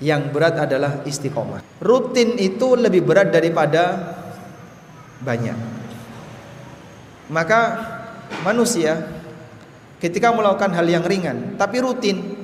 Yang 0.00 0.22
berat 0.32 0.56
adalah 0.56 1.04
istiqomah. 1.04 1.60
Rutin 1.82 2.40
itu 2.40 2.72
lebih 2.72 3.04
berat 3.04 3.34
daripada 3.34 4.16
banyak. 5.20 5.58
Maka 7.28 7.60
manusia 8.42 9.19
ketika 10.00 10.32
melakukan 10.32 10.72
hal 10.72 10.88
yang 10.88 11.04
ringan 11.04 11.60
tapi 11.60 11.78
rutin 11.78 12.40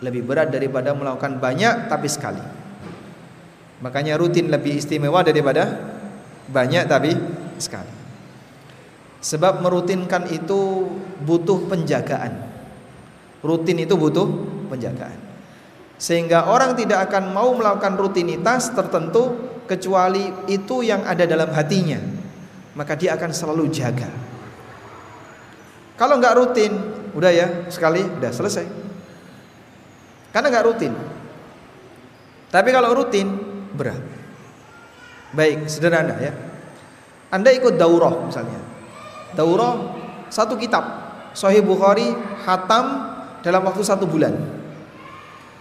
lebih 0.00 0.24
berat 0.24 0.48
daripada 0.52 0.92
melakukan 0.96 1.40
banyak 1.40 1.88
tapi 1.88 2.08
sekali. 2.08 2.40
Makanya 3.80 4.20
rutin 4.20 4.52
lebih 4.52 4.76
istimewa 4.76 5.24
daripada 5.24 5.96
banyak 6.48 6.84
tapi 6.84 7.16
sekali. 7.56 7.92
Sebab 9.20 9.60
merutinkan 9.60 10.28
itu 10.32 10.88
butuh 11.24 11.68
penjagaan. 11.68 12.48
Rutin 13.40 13.84
itu 13.84 13.96
butuh 13.96 14.28
penjagaan. 14.68 15.16
Sehingga 16.00 16.48
orang 16.48 16.76
tidak 16.76 17.08
akan 17.08 17.36
mau 17.36 17.52
melakukan 17.52 18.00
rutinitas 18.00 18.72
tertentu 18.72 19.36
kecuali 19.68 20.32
itu 20.48 20.80
yang 20.80 21.04
ada 21.04 21.28
dalam 21.28 21.52
hatinya. 21.52 22.00
Maka 22.72 22.96
dia 22.96 23.16
akan 23.16 23.32
selalu 23.32 23.68
jaga. 23.68 24.08
Kalau 26.00 26.16
nggak 26.16 26.36
rutin, 26.40 26.72
udah 27.12 27.28
ya 27.28 27.46
sekali 27.68 28.00
udah 28.00 28.32
selesai. 28.32 28.64
Karena 30.32 30.48
nggak 30.48 30.64
rutin. 30.64 30.92
Tapi 32.48 32.68
kalau 32.72 32.96
rutin 32.96 33.28
berat. 33.76 34.00
Baik, 35.36 35.68
sederhana 35.68 36.16
ya. 36.16 36.32
Anda 37.28 37.52
ikut 37.52 37.76
daurah 37.76 38.16
misalnya. 38.24 38.58
Daurah 39.36 39.76
satu 40.32 40.56
kitab 40.56 40.82
Sahih 41.36 41.62
Bukhari 41.62 42.10
hatam 42.42 43.06
dalam 43.44 43.62
waktu 43.62 43.82
satu 43.84 44.08
bulan 44.08 44.34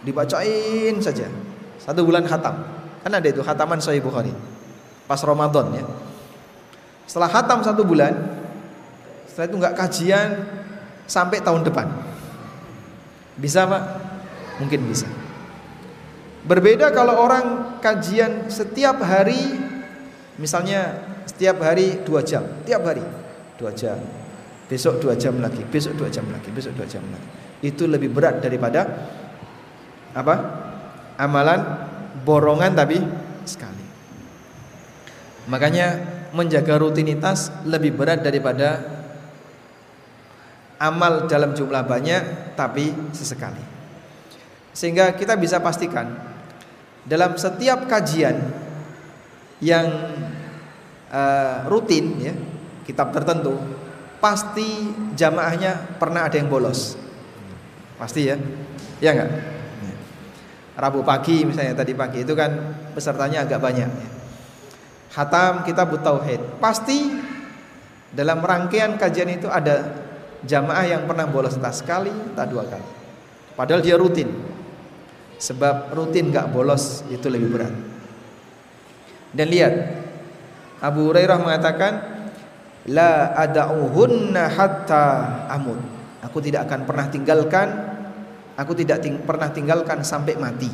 dibacain 0.04 0.96
saja 1.04 1.28
satu 1.80 2.08
bulan 2.08 2.24
khatam 2.24 2.56
kan 3.04 3.12
ada 3.12 3.28
itu 3.28 3.44
khataman 3.44 3.80
Sahih 3.84 4.00
Bukhari 4.00 4.32
pas 5.06 5.20
Ramadan 5.22 5.76
ya 5.76 5.86
setelah 7.06 7.30
khatam 7.30 7.60
satu 7.66 7.84
bulan 7.84 8.39
setelah 9.40 9.56
itu 9.56 9.64
nggak 9.64 9.78
kajian 9.80 10.30
sampai 11.08 11.40
tahun 11.40 11.64
depan. 11.64 11.88
Bisa 13.40 13.64
pak? 13.64 13.84
Mungkin 14.60 14.84
bisa. 14.84 15.08
Berbeda 16.44 16.92
kalau 16.92 17.16
orang 17.16 17.80
kajian 17.80 18.52
setiap 18.52 19.00
hari 19.00 19.40
misalnya 20.36 20.92
setiap 21.24 21.56
hari 21.64 22.04
dua 22.04 22.20
jam. 22.20 22.44
Tiap 22.68 22.84
hari 22.84 23.00
dua 23.56 23.72
jam. 23.72 23.96
Besok 24.68 25.00
dua 25.00 25.16
jam 25.16 25.40
lagi 25.40 25.64
besok 25.64 25.96
dua 25.96 26.12
jam 26.12 26.28
lagi 26.28 26.52
besok 26.52 26.76
dua 26.76 26.84
jam 26.92 27.08
lagi. 27.08 27.28
Itu 27.64 27.88
lebih 27.88 28.12
berat 28.12 28.44
daripada 28.44 29.08
apa? 30.20 30.36
Amalan 31.16 31.88
borongan 32.28 32.76
tapi 32.76 33.00
sekali. 33.48 33.88
Makanya 35.48 35.96
menjaga 36.36 36.76
rutinitas 36.76 37.56
lebih 37.64 37.96
berat 37.96 38.20
daripada 38.20 38.99
amal 40.80 41.28
dalam 41.28 41.52
jumlah 41.52 41.84
banyak 41.84 42.56
tapi 42.56 42.96
sesekali. 43.12 43.62
Sehingga 44.72 45.12
kita 45.14 45.36
bisa 45.36 45.60
pastikan 45.60 46.16
dalam 47.04 47.36
setiap 47.36 47.86
kajian 47.86 48.40
yang 49.60 49.88
uh, 51.12 51.68
rutin 51.68 52.06
ya, 52.24 52.34
kitab 52.88 53.12
tertentu 53.12 53.60
pasti 54.24 54.92
jamaahnya 55.20 56.00
pernah 56.00 56.28
ada 56.28 56.36
yang 56.36 56.52
bolos 56.52 56.96
Pasti 58.00 58.32
ya? 58.32 58.40
Ya 59.04 59.12
enggak? 59.12 59.32
Rabu 60.80 61.04
pagi 61.04 61.44
misalnya 61.44 61.76
tadi 61.76 61.92
pagi 61.92 62.24
itu 62.24 62.32
kan 62.32 62.80
pesertanya 62.96 63.44
agak 63.44 63.60
banyak. 63.60 63.92
Hatam 65.12 65.68
kita 65.68 65.84
tauhid. 65.84 66.64
Pasti 66.64 67.20
dalam 68.16 68.40
rangkaian 68.40 68.96
kajian 68.96 69.36
itu 69.36 69.52
ada 69.52 70.08
jamaah 70.46 70.86
yang 70.88 71.04
pernah 71.10 71.28
bolos 71.28 71.56
entah 71.58 71.74
sekali, 71.74 72.12
entah 72.12 72.48
dua 72.48 72.68
kali. 72.68 72.88
Padahal 73.56 73.82
dia 73.84 74.00
rutin. 74.00 74.30
Sebab 75.40 75.96
rutin 75.96 76.36
gak 76.36 76.52
bolos 76.52 77.08
itu 77.08 77.28
lebih 77.32 77.50
berat. 77.56 77.76
Dan 79.32 79.48
lihat 79.48 79.74
Abu 80.84 81.12
Hurairah 81.12 81.40
mengatakan 81.40 81.94
la 82.92 83.32
ada'uhunna 83.36 84.52
hatta 84.52 85.04
amut. 85.52 85.80
Aku 86.24 86.44
tidak 86.44 86.68
akan 86.68 86.84
pernah 86.84 87.08
tinggalkan 87.08 87.68
aku 88.60 88.76
tidak 88.76 89.00
ting 89.00 89.16
pernah 89.24 89.48
tinggalkan 89.48 90.04
sampai 90.04 90.36
mati. 90.36 90.68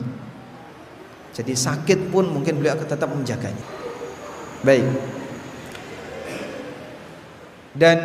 Jadi 1.37 1.53
sakit 1.53 2.09
pun 2.09 2.25
mungkin 2.33 2.57
beliau 2.57 2.73
akan 2.73 2.89
tetap 2.89 3.09
menjaganya. 3.13 3.65
Baik. 4.65 4.87
Dan 7.75 7.97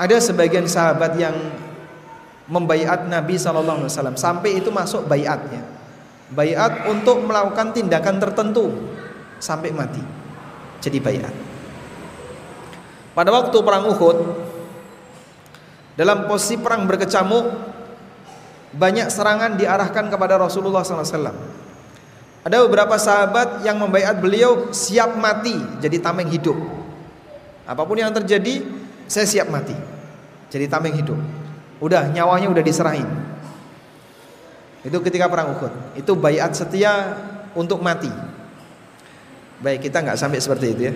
ada 0.00 0.16
sebagian 0.16 0.64
sahabat 0.64 1.12
yang 1.20 1.36
membaiat 2.48 3.04
Nabi 3.04 3.36
Shallallahu 3.36 3.84
Alaihi 3.84 3.92
Wasallam 3.92 4.16
sampai 4.16 4.56
itu 4.56 4.72
masuk 4.72 5.04
baiatnya, 5.04 5.60
baiat 6.32 6.88
untuk 6.88 7.20
melakukan 7.20 7.76
tindakan 7.76 8.16
tertentu 8.16 8.72
sampai 9.36 9.76
mati. 9.76 10.00
Jadi 10.80 10.96
baiat. 11.04 11.34
Pada 13.12 13.28
waktu 13.28 13.52
perang 13.60 13.92
Uhud, 13.92 14.18
dalam 16.00 16.24
posisi 16.24 16.56
perang 16.56 16.88
berkecamuk, 16.88 17.44
banyak 18.72 19.12
serangan 19.12 19.60
diarahkan 19.60 20.08
kepada 20.08 20.40
Rasulullah 20.40 20.80
SAW. 20.80 21.60
Ada 22.40 22.56
beberapa 22.64 22.96
sahabat 22.96 23.60
yang 23.68 23.76
membaiat 23.76 24.16
beliau 24.16 24.72
siap 24.72 25.12
mati 25.20 25.60
jadi 25.84 26.00
tameng 26.00 26.32
hidup. 26.32 26.56
Apa 27.68 27.84
pun 27.84 28.00
yang 28.00 28.16
terjadi, 28.16 28.64
saya 29.04 29.28
siap 29.28 29.52
mati. 29.52 29.89
Jadi 30.50 30.66
tameng 30.66 30.98
hidup. 30.98 31.16
Udah 31.78 32.10
nyawanya 32.10 32.50
udah 32.50 32.60
diserahin. 32.60 33.06
Itu 34.82 34.98
ketika 35.00 35.30
perang 35.30 35.54
Uhud. 35.54 35.72
Itu 35.96 36.18
bayat 36.18 36.52
setia 36.58 37.16
untuk 37.54 37.80
mati. 37.80 38.10
Baik, 39.62 39.88
kita 39.88 40.02
nggak 40.02 40.18
sampai 40.18 40.42
seperti 40.42 40.66
itu 40.74 40.82
ya. 40.90 40.94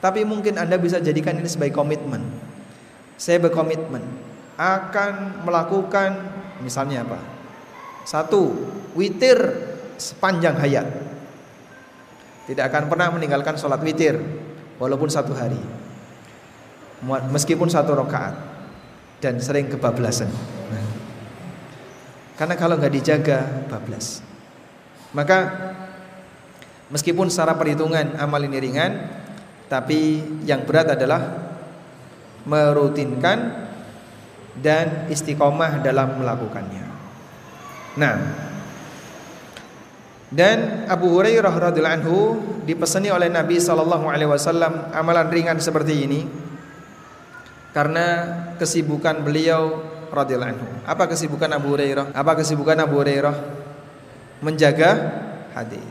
Tapi 0.00 0.24
mungkin 0.26 0.56
Anda 0.56 0.80
bisa 0.80 0.98
jadikan 0.98 1.38
ini 1.38 1.46
sebagai 1.48 1.76
komitmen. 1.76 2.24
Saya 3.20 3.36
berkomitmen 3.36 4.00
akan 4.56 5.44
melakukan 5.44 6.10
misalnya 6.64 7.04
apa? 7.04 7.20
Satu, 8.08 8.56
witir 8.96 9.36
sepanjang 10.00 10.56
hayat. 10.56 10.88
Tidak 12.48 12.64
akan 12.64 12.88
pernah 12.88 13.12
meninggalkan 13.12 13.60
sholat 13.60 13.84
witir 13.84 14.16
walaupun 14.80 15.12
satu 15.12 15.36
hari 15.36 15.60
meskipun 17.06 17.68
satu 17.68 17.96
rakaat 17.96 18.34
dan 19.20 19.36
sering 19.40 19.68
kebablasan. 19.68 20.28
Karena 22.40 22.56
kalau 22.56 22.80
nggak 22.80 22.94
dijaga 22.96 23.68
bablas. 23.68 24.24
Maka 25.12 25.38
meskipun 26.88 27.28
secara 27.28 27.52
perhitungan 27.52 28.16
amal 28.16 28.40
ini 28.40 28.56
ringan, 28.56 28.92
tapi 29.68 30.24
yang 30.48 30.64
berat 30.64 30.96
adalah 30.96 31.52
merutinkan 32.48 33.68
dan 34.56 35.04
istiqomah 35.12 35.84
dalam 35.84 36.16
melakukannya. 36.16 36.84
Nah, 38.00 38.16
dan 40.32 40.88
Abu 40.88 41.12
Hurairah 41.12 41.52
radhiyallahu 41.52 41.98
anhu 42.00 42.18
dipesani 42.64 43.12
oleh 43.12 43.28
Nabi 43.28 43.60
wasallam 43.60 44.88
amalan 44.96 45.28
ringan 45.28 45.60
seperti 45.60 46.08
ini 46.08 46.24
karena 47.70 48.06
kesibukan 48.58 49.22
beliau 49.22 49.82
radhiyallahu 50.10 50.52
anhu. 50.58 50.68
Apa 50.86 51.06
kesibukan 51.06 51.50
Abu 51.54 51.74
Hurairah? 51.74 52.12
Apa 52.14 52.34
kesibukan 52.38 52.76
Abu 52.82 52.98
Hurairah? 52.98 53.36
Menjaga 54.42 54.90
hadis. 55.54 55.86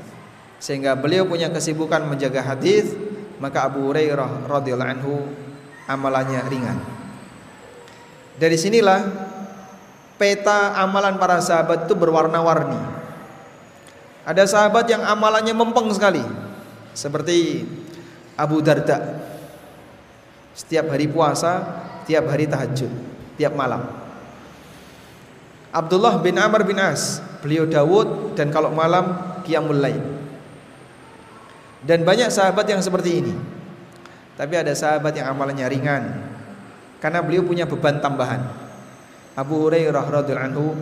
Sehingga 0.60 0.98
beliau 1.00 1.24
punya 1.24 1.48
kesibukan 1.48 2.04
menjaga 2.04 2.44
hadis, 2.44 2.92
maka 3.40 3.64
Abu 3.64 3.88
Hurairah 3.88 4.50
radhiyallahu 4.52 4.92
anhu 5.00 5.14
amalannya 5.88 6.44
ringan. 6.52 6.78
Dari 8.36 8.56
sinilah 8.60 9.00
peta 10.20 10.76
amalan 10.76 11.16
para 11.16 11.40
sahabat 11.40 11.88
itu 11.88 11.96
berwarna-warni. 11.96 12.80
Ada 14.28 14.46
sahabat 14.46 14.86
yang 14.92 15.02
amalannya 15.08 15.56
mempeng 15.56 15.90
sekali, 15.96 16.22
seperti 16.92 17.64
Abu 18.36 18.60
Darda 18.60 19.29
setiap 20.60 20.92
hari 20.92 21.08
puasa, 21.08 21.64
tiap 22.04 22.28
hari 22.28 22.44
tahajud, 22.44 22.92
tiap 23.40 23.56
malam. 23.56 23.80
Abdullah 25.72 26.20
bin 26.20 26.36
Amr 26.36 26.68
bin 26.68 26.76
As, 26.76 27.24
beliau 27.40 27.64
Dawud 27.64 28.36
dan 28.36 28.52
kalau 28.52 28.76
malam 28.76 29.40
qiyamul 29.48 29.80
lain. 29.80 30.04
Dan 31.80 32.04
banyak 32.04 32.28
sahabat 32.28 32.68
yang 32.68 32.84
seperti 32.84 33.24
ini. 33.24 33.32
Tapi 34.36 34.60
ada 34.60 34.76
sahabat 34.76 35.16
yang 35.16 35.32
amalannya 35.32 35.64
ringan 35.72 36.04
karena 37.00 37.24
beliau 37.24 37.48
punya 37.48 37.64
beban 37.64 38.04
tambahan. 38.04 38.44
Abu 39.40 39.64
Hurairah 39.64 40.04
radhiyallahu 40.04 40.48
anhu 40.52 40.76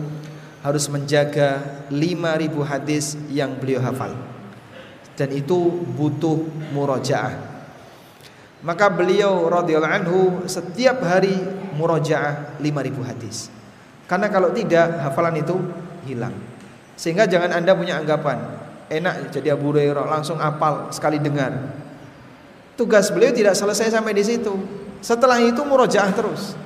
harus 0.66 0.90
menjaga 0.90 1.62
5000 1.86 2.50
hadis 2.66 3.14
yang 3.30 3.54
beliau 3.54 3.78
hafal. 3.78 4.10
Dan 5.14 5.30
itu 5.34 5.86
butuh 5.94 6.42
murojaah 6.74 7.57
maka 8.64 8.90
beliau 8.90 9.46
radhiyallahu 9.46 9.94
anhu 10.02 10.20
setiap 10.50 10.98
hari 11.06 11.38
murojaah 11.78 12.58
5000 12.58 13.08
hadis. 13.08 13.36
Karena 14.10 14.26
kalau 14.32 14.50
tidak 14.50 14.98
hafalan 15.04 15.38
itu 15.38 15.56
hilang. 16.08 16.34
Sehingga 16.98 17.30
jangan 17.30 17.54
Anda 17.54 17.76
punya 17.78 18.00
anggapan 18.02 18.40
enak 18.88 19.30
jadi 19.30 19.54
Abu 19.54 19.70
Hurairah 19.70 20.08
langsung 20.08 20.40
apal 20.40 20.90
sekali 20.90 21.20
dengar. 21.20 21.54
Tugas 22.74 23.12
beliau 23.12 23.30
tidak 23.30 23.54
selesai 23.54 23.92
sampai 23.92 24.16
di 24.16 24.24
situ. 24.24 24.54
Setelah 24.98 25.38
itu 25.38 25.60
murojaah 25.62 26.10
terus. 26.10 26.56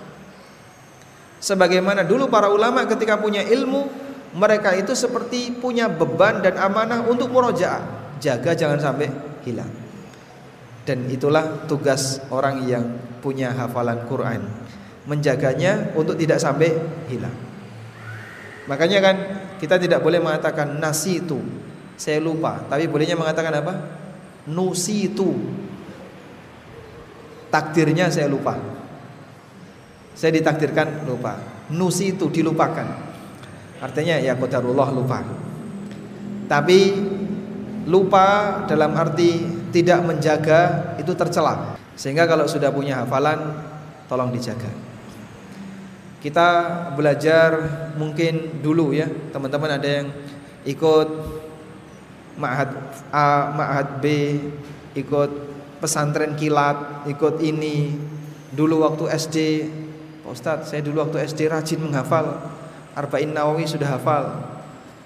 Sebagaimana 1.42 2.06
dulu 2.06 2.30
para 2.30 2.48
ulama 2.48 2.86
ketika 2.86 3.18
punya 3.18 3.42
ilmu, 3.42 3.90
mereka 4.32 4.72
itu 4.78 4.94
seperti 4.94 5.52
punya 5.52 5.90
beban 5.90 6.40
dan 6.40 6.56
amanah 6.56 7.02
untuk 7.04 7.28
murojaah. 7.28 8.16
Jaga 8.22 8.54
jangan 8.54 8.78
sampai 8.78 9.10
hilang. 9.42 9.81
Dan 10.82 11.06
itulah 11.06 11.66
tugas 11.70 12.18
orang 12.34 12.66
yang 12.66 12.84
punya 13.22 13.54
hafalan 13.54 14.02
Quran. 14.10 14.42
Menjaganya 15.06 15.94
untuk 15.94 16.18
tidak 16.18 16.42
sampai 16.42 16.74
hilang. 17.10 17.34
Makanya 18.66 18.98
kan 19.02 19.16
kita 19.58 19.78
tidak 19.78 20.06
boleh 20.06 20.22
mengatakan 20.22 20.78
nasi 20.78 21.18
itu 21.18 21.34
Saya 21.98 22.22
lupa 22.22 22.62
Tapi 22.70 22.86
bolehnya 22.86 23.18
mengatakan 23.18 23.58
apa? 23.58 23.74
Nusi 24.46 25.10
itu 25.10 25.34
Takdirnya 27.52 28.08
saya 28.08 28.32
lupa. 28.32 28.56
Saya 30.16 30.32
ditakdirkan 30.40 31.04
lupa. 31.04 31.36
Nusi 31.68 32.16
itu 32.16 32.32
dilupakan. 32.32 32.88
Artinya 33.76 34.16
ya 34.16 34.32
kodarullah 34.40 34.88
lupa. 34.88 35.20
Tapi 36.48 36.78
lupa 37.84 38.24
dalam 38.64 38.96
arti 38.96 39.44
tidak 39.72 40.04
menjaga 40.04 40.94
itu 41.00 41.10
tercela. 41.16 41.80
Sehingga 41.96 42.28
kalau 42.28 42.44
sudah 42.44 42.68
punya 42.68 43.02
hafalan 43.02 43.64
tolong 44.06 44.28
dijaga. 44.30 44.68
Kita 46.22 46.48
belajar 46.94 47.50
mungkin 47.98 48.62
dulu 48.62 48.94
ya, 48.94 49.10
teman-teman 49.34 49.74
ada 49.74 49.88
yang 49.88 50.06
ikut 50.62 51.08
ma'had 52.38 52.70
A, 53.10 53.50
ma'had 53.50 53.98
B, 53.98 54.38
ikut 54.94 55.30
pesantren 55.82 56.38
kilat, 56.38 57.08
ikut 57.10 57.42
ini. 57.42 57.98
Dulu 58.52 58.86
waktu 58.86 59.10
SD, 59.18 59.36
Pak 60.22 60.30
Ustadz, 60.30 60.68
saya 60.70 60.84
dulu 60.84 61.02
waktu 61.02 61.24
SD 61.26 61.48
rajin 61.50 61.80
menghafal 61.82 62.38
Arba'in 62.92 63.32
Nawawi 63.32 63.64
sudah 63.64 63.96
hafal. 63.96 64.44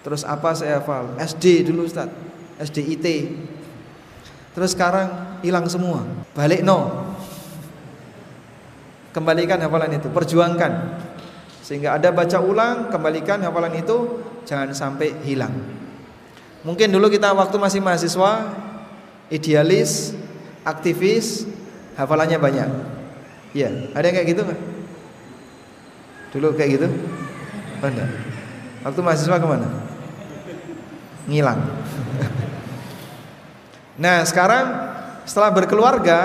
Terus 0.02 0.26
apa 0.26 0.52
saya 0.52 0.82
hafal? 0.82 1.14
SD 1.16 1.70
dulu 1.70 1.86
Ustadz, 1.86 2.12
SD 2.58 2.78
IT 2.98 3.06
Terus 4.56 4.72
sekarang 4.72 5.38
hilang 5.44 5.68
semua. 5.68 6.00
Balik 6.32 6.64
no. 6.64 7.04
Kembalikan 9.12 9.60
hafalan 9.60 10.00
itu, 10.00 10.08
perjuangkan. 10.08 10.96
Sehingga 11.60 12.00
ada 12.00 12.08
baca 12.08 12.40
ulang, 12.40 12.88
kembalikan 12.88 13.44
hafalan 13.44 13.76
itu 13.76 14.24
jangan 14.48 14.72
sampai 14.72 15.12
hilang. 15.28 15.52
Mungkin 16.64 16.88
dulu 16.88 17.12
kita 17.12 17.36
waktu 17.36 17.56
masih 17.60 17.84
mahasiswa, 17.84 18.32
idealis, 19.28 20.16
aktivis, 20.64 21.44
hafalannya 22.00 22.40
banyak. 22.40 22.70
Iya, 23.52 23.92
ada 23.92 24.04
yang 24.08 24.16
kayak 24.20 24.28
gitu 24.32 24.40
nggak? 24.44 24.60
Dulu 26.36 26.48
kayak 26.56 26.70
gitu? 26.80 26.88
Oh. 27.84 27.92
Waktu 28.88 29.00
mahasiswa 29.04 29.36
ke 29.36 29.46
mana? 29.48 29.68
ngilang. 31.26 31.58
nah, 33.96 34.22
sekarang 34.24 34.64
setelah 35.26 35.50
berkeluarga, 35.50 36.18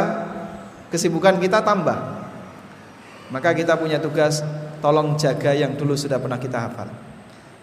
kesibukan 0.94 1.40
kita 1.42 1.66
tambah. 1.66 2.22
Maka 3.32 3.56
kita 3.56 3.80
punya 3.80 3.98
tugas 3.98 4.44
tolong 4.84 5.16
jaga 5.16 5.56
yang 5.56 5.74
dulu 5.80 5.96
sudah 5.96 6.20
pernah 6.20 6.36
kita 6.38 6.68
hafal. 6.68 6.92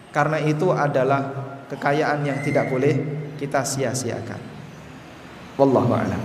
Karena 0.09 0.41
itu 0.41 0.73
adalah 0.73 1.29
kekayaan 1.69 2.25
yang 2.25 2.41
tidak 2.41 2.67
boleh 2.73 2.97
kita 3.37 3.61
sia-siakan. 3.61 4.41
Wallahu 5.55 5.93
a'lam. 5.93 6.21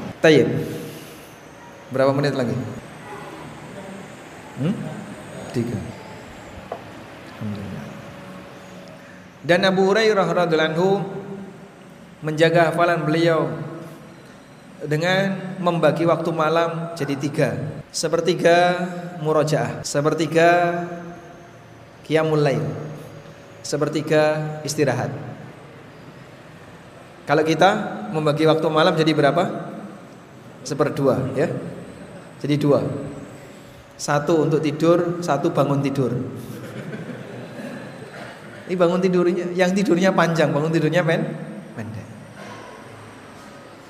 Berapa 1.92 2.10
menit 2.16 2.32
lagi? 2.32 2.56
Hmm? 4.58 4.74
Tiga. 5.52 5.78
Alhamdulillah. 7.38 7.86
Dan 9.44 9.60
Abu 9.68 9.82
Hurairah 9.92 10.26
radhiallahu 10.26 10.70
anhu 10.72 10.90
menjaga 12.24 12.72
hafalan 12.72 13.04
beliau 13.04 13.52
dengan 14.84 15.56
membagi 15.58 16.04
waktu 16.04 16.30
malam 16.30 16.92
jadi 16.96 17.14
tiga. 17.16 17.50
Sepertiga 17.88 18.76
murojaah 19.24 19.80
sepertiga 19.86 20.82
qiyamul 22.04 22.42
lail 22.42 22.64
sepertiga 23.64 24.60
istirahat. 24.62 25.08
Kalau 27.24 27.40
kita 27.40 27.70
membagi 28.12 28.44
waktu 28.44 28.68
malam 28.68 28.92
jadi 28.92 29.16
berapa? 29.16 29.72
Seperdua 30.60 31.32
ya. 31.32 31.48
Jadi 32.44 32.54
dua. 32.60 32.84
Satu 33.96 34.44
untuk 34.44 34.60
tidur 34.60 35.24
satu 35.24 35.48
bangun 35.48 35.80
tidur. 35.80 36.12
Ini 38.64 38.80
bangun 38.80 38.96
tidurnya, 38.96 39.44
yang 39.52 39.76
tidurnya 39.76 40.08
panjang, 40.12 40.48
bangun 40.48 40.72
tidurnya 40.72 41.04
pendek. 41.04 41.53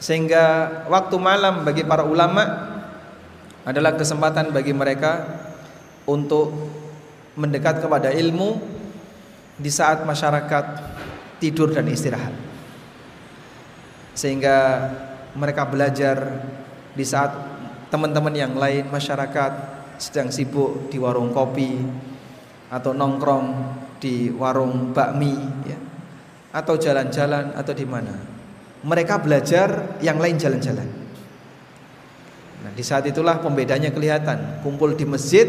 Sehingga 0.05 0.69
waktu 0.93 1.17
malam 1.17 1.65
bagi 1.65 1.81
para 1.81 2.05
ulama 2.05 2.45
adalah 3.65 3.97
kesempatan 3.97 4.53
bagi 4.53 4.77
mereka 4.77 5.25
untuk 6.05 6.53
mendekat 7.41 7.81
kepada 7.81 8.13
ilmu 8.13 8.61
di 9.57 9.73
saat 9.73 10.05
masyarakat 10.05 10.65
tidur 11.41 11.73
dan 11.73 11.89
istirahat. 11.89 12.37
Sehingga 14.13 14.93
mereka 15.33 15.65
belajar 15.65 16.45
di 16.93 17.03
saat 17.09 17.33
teman-teman 17.89 18.37
yang 18.37 18.53
lain 18.61 18.93
masyarakat 18.93 19.53
sedang 19.97 20.29
sibuk 20.29 20.93
di 20.93 21.01
warung 21.01 21.33
kopi 21.33 21.81
atau 22.69 22.93
nongkrong 22.93 23.49
di 24.05 24.29
warung 24.29 24.93
bakmi 24.93 25.33
ya, 25.65 25.81
atau 26.53 26.77
jalan-jalan 26.77 27.57
atau 27.57 27.73
di 27.73 27.89
mana. 27.89 28.34
Mereka 28.85 29.25
belajar, 29.25 29.97
yang 30.05 30.21
lain 30.21 30.37
jalan-jalan. 30.37 30.89
Nah, 32.65 32.73
di 32.77 32.85
saat 32.85 33.09
itulah 33.09 33.41
pembedanya 33.41 33.89
kelihatan. 33.89 34.61
Kumpul 34.61 34.93
di 34.93 35.09
masjid, 35.09 35.45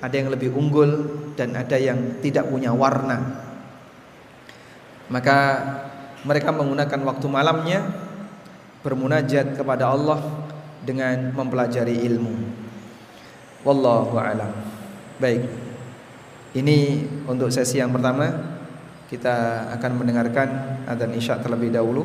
ada 0.00 0.12
yang 0.16 0.32
lebih 0.32 0.52
unggul 0.52 0.90
dan 1.36 1.56
ada 1.56 1.76
yang 1.76 2.20
tidak 2.24 2.48
punya 2.48 2.72
warna. 2.72 3.44
Maka 5.08 5.38
mereka 6.24 6.52
menggunakan 6.52 7.00
waktu 7.04 7.26
malamnya 7.28 7.80
bermunajat 8.84 9.56
kepada 9.56 9.92
Allah 9.92 10.20
dengan 10.84 11.32
mempelajari 11.32 12.04
ilmu. 12.04 12.32
Wallahu 13.64 14.16
a'lam. 14.20 14.52
Baik. 15.16 15.48
Ini 16.54 16.78
untuk 17.24 17.48
sesi 17.48 17.80
yang 17.80 17.90
pertama 17.90 18.28
kita 19.08 19.68
akan 19.80 19.92
mendengarkan 20.04 20.48
adzan 20.84 21.16
isya 21.16 21.40
terlebih 21.40 21.72
dahulu. 21.72 22.04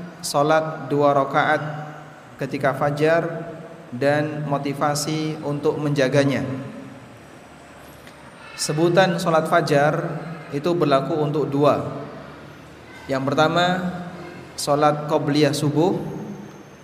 salat 0.21 0.87
dua 0.87 1.13
rakaat 1.13 1.61
ketika 2.37 2.73
fajar 2.73 3.51
dan 3.93 4.47
motivasi 4.47 5.41
untuk 5.43 5.77
menjaganya. 5.77 6.45
Sebutan 8.55 9.17
salat 9.17 9.49
fajar 9.49 10.21
itu 10.53 10.69
berlaku 10.71 11.17
untuk 11.17 11.49
dua. 11.49 12.01
Yang 13.09 13.33
pertama 13.33 13.65
salat 14.55 15.09
qobliyah 15.09 15.51
subuh 15.51 15.97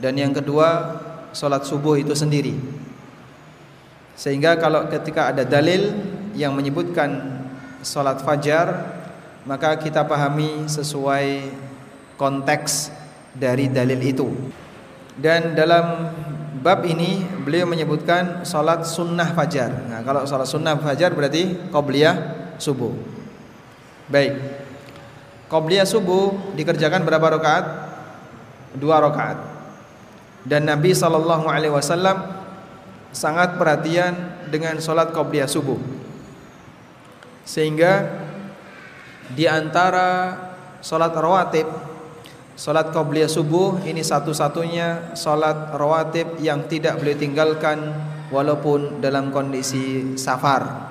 dan 0.01 0.17
yang 0.17 0.33
kedua 0.33 0.99
salat 1.31 1.63
subuh 1.63 1.95
itu 1.95 2.17
sendiri. 2.17 2.57
Sehingga 4.17 4.57
kalau 4.57 4.89
ketika 4.89 5.29
ada 5.29 5.45
dalil 5.45 5.93
yang 6.33 6.57
menyebutkan 6.57 7.37
sholat 7.85 8.17
fajar 8.25 8.97
Maka 9.47 9.79
kita 9.79 10.03
pahami 10.03 10.67
sesuai 10.67 11.55
konteks 12.19 12.91
dari 13.37 13.69
dalil 13.69 14.01
itu. 14.01 14.27
Dan 15.17 15.53
dalam 15.53 16.13
bab 16.61 16.85
ini 16.85 17.21
beliau 17.45 17.69
menyebutkan 17.69 18.43
sholat 18.43 18.85
sunnah 18.85 19.33
fajar. 19.33 19.69
Nah 19.89 20.01
kalau 20.01 20.25
sholat 20.25 20.49
sunnah 20.49 20.77
fajar 20.77 21.13
berarti 21.13 21.69
qobliyah 21.69 22.15
subuh. 22.57 22.93
Baik. 24.09 24.33
Qobliyah 25.47 25.87
subuh 25.87 26.53
dikerjakan 26.57 27.07
berapa 27.07 27.39
rakaat? 27.39 27.65
Dua 28.75 28.99
rakaat. 28.99 29.39
Dan 30.43 30.67
Nabi 30.67 30.91
SAW 30.91 31.23
sangat 33.15 33.55
perhatian 33.55 34.45
dengan 34.51 34.77
sholat 34.83 35.15
qobliyah 35.15 35.47
subuh. 35.47 35.79
Sehingga 37.47 38.05
di 39.31 39.47
antara 39.47 40.35
sholat 40.83 41.15
rawatib 41.15 41.67
sholat 42.57 42.89
qobliyah 42.89 43.29
subuh 43.29 43.85
ini 43.85 44.01
satu-satunya 44.01 45.13
sholat 45.13 45.77
rawatib 45.77 46.41
yang 46.41 46.65
tidak 46.65 46.97
boleh 46.97 47.13
tinggalkan 47.13 47.93
walaupun 48.33 48.97
dalam 48.97 49.29
kondisi 49.29 50.17
safar 50.17 50.89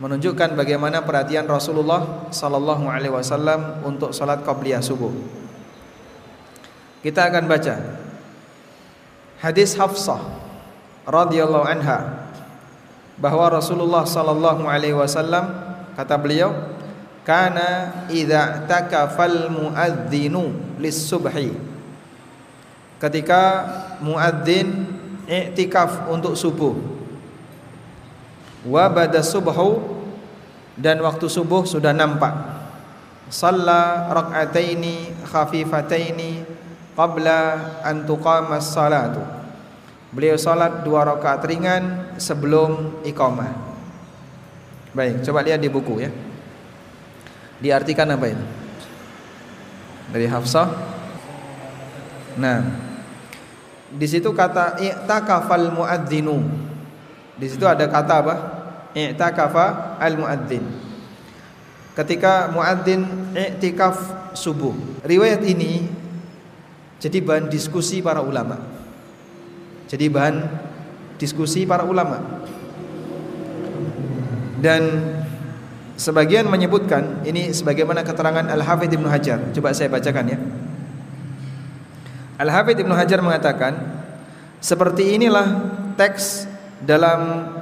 menunjukkan 0.00 0.56
bagaimana 0.56 1.04
perhatian 1.04 1.44
Rasulullah 1.44 2.32
sallallahu 2.32 2.88
alaihi 2.88 3.12
wasallam 3.12 3.84
untuk 3.84 4.16
salat 4.16 4.40
qabliyah 4.40 4.80
subuh. 4.80 5.12
Kita 7.04 7.28
akan 7.28 7.44
baca 7.44 7.76
hadis 9.44 9.76
Hafsah 9.76 10.20
radhiyallahu 11.04 11.68
anha 11.68 12.28
bahwa 13.20 13.52
Rasulullah 13.52 14.08
sallallahu 14.08 14.64
alaihi 14.64 14.96
wasallam 14.96 15.52
kata 16.00 16.16
beliau 16.16 16.79
kana 17.24 18.06
idza 18.08 18.64
takafal 18.64 19.52
muadzinu 19.52 20.76
lis-subhi 20.80 21.52
ketika 23.00 23.42
muadzin 24.00 24.88
i'tikaf 25.28 26.10
untuk 26.10 26.34
subuh 26.34 26.74
wa 28.66 28.84
bada 28.92 29.20
subhu 29.24 30.00
dan 30.76 31.00
waktu 31.04 31.26
subuh 31.28 31.64
sudah 31.68 31.92
nampak 31.92 32.32
salla 33.28 34.10
rak'ataini 34.10 35.24
khafifataini 35.28 36.44
qabla 36.96 37.80
an 37.84 38.04
tuqamas 38.04 38.72
salatu 38.72 39.40
Beliau 40.10 40.34
salat 40.34 40.82
dua 40.82 41.06
rakaat 41.06 41.46
ringan 41.46 42.18
sebelum 42.18 42.98
iqamah. 43.06 43.54
Baik, 44.90 45.22
coba 45.22 45.46
lihat 45.46 45.62
di 45.62 45.70
buku 45.70 46.02
ya. 46.02 46.10
Diartikan 47.60 48.08
apa 48.08 48.26
ini? 48.32 48.44
Dari 50.10 50.26
Hafsah. 50.26 50.68
Nah, 52.40 52.58
di 53.90 54.06
situ 54.08 54.32
kata 54.32 54.80
i'takafal 54.80 55.70
muadzinu. 55.76 56.40
Di 57.36 57.46
situ 57.46 57.64
ada 57.68 57.84
kata 57.84 58.14
apa? 58.24 58.34
I'takafa 58.96 59.96
al 60.00 60.14
muadzin. 60.18 60.64
Ketika 61.94 62.48
muadzin 62.50 63.06
i'tikaf 63.36 63.96
subuh. 64.34 64.72
Riwayat 65.04 65.44
ini 65.44 65.84
jadi 67.00 67.18
bahan 67.24 67.48
diskusi 67.48 68.04
para 68.04 68.20
ulama. 68.20 68.60
Jadi 69.90 70.06
bahan 70.06 70.36
diskusi 71.18 71.66
para 71.66 71.82
ulama. 71.82 72.44
Dan 74.60 74.82
Sebagian 76.00 76.48
menyebutkan 76.48 77.20
ini 77.28 77.52
sebagaimana 77.52 78.00
keterangan 78.00 78.48
Al-Hafidz 78.48 78.96
Ibnu 78.96 79.04
Hajar. 79.04 79.36
Coba 79.52 79.76
saya 79.76 79.92
bacakan 79.92 80.32
ya. 80.32 80.38
Al-Hafidz 82.40 82.80
Ibnu 82.80 82.96
Hajar 82.96 83.20
mengatakan, 83.20 83.76
seperti 84.64 85.20
inilah 85.20 85.44
teks 86.00 86.48
dalam 86.80 87.52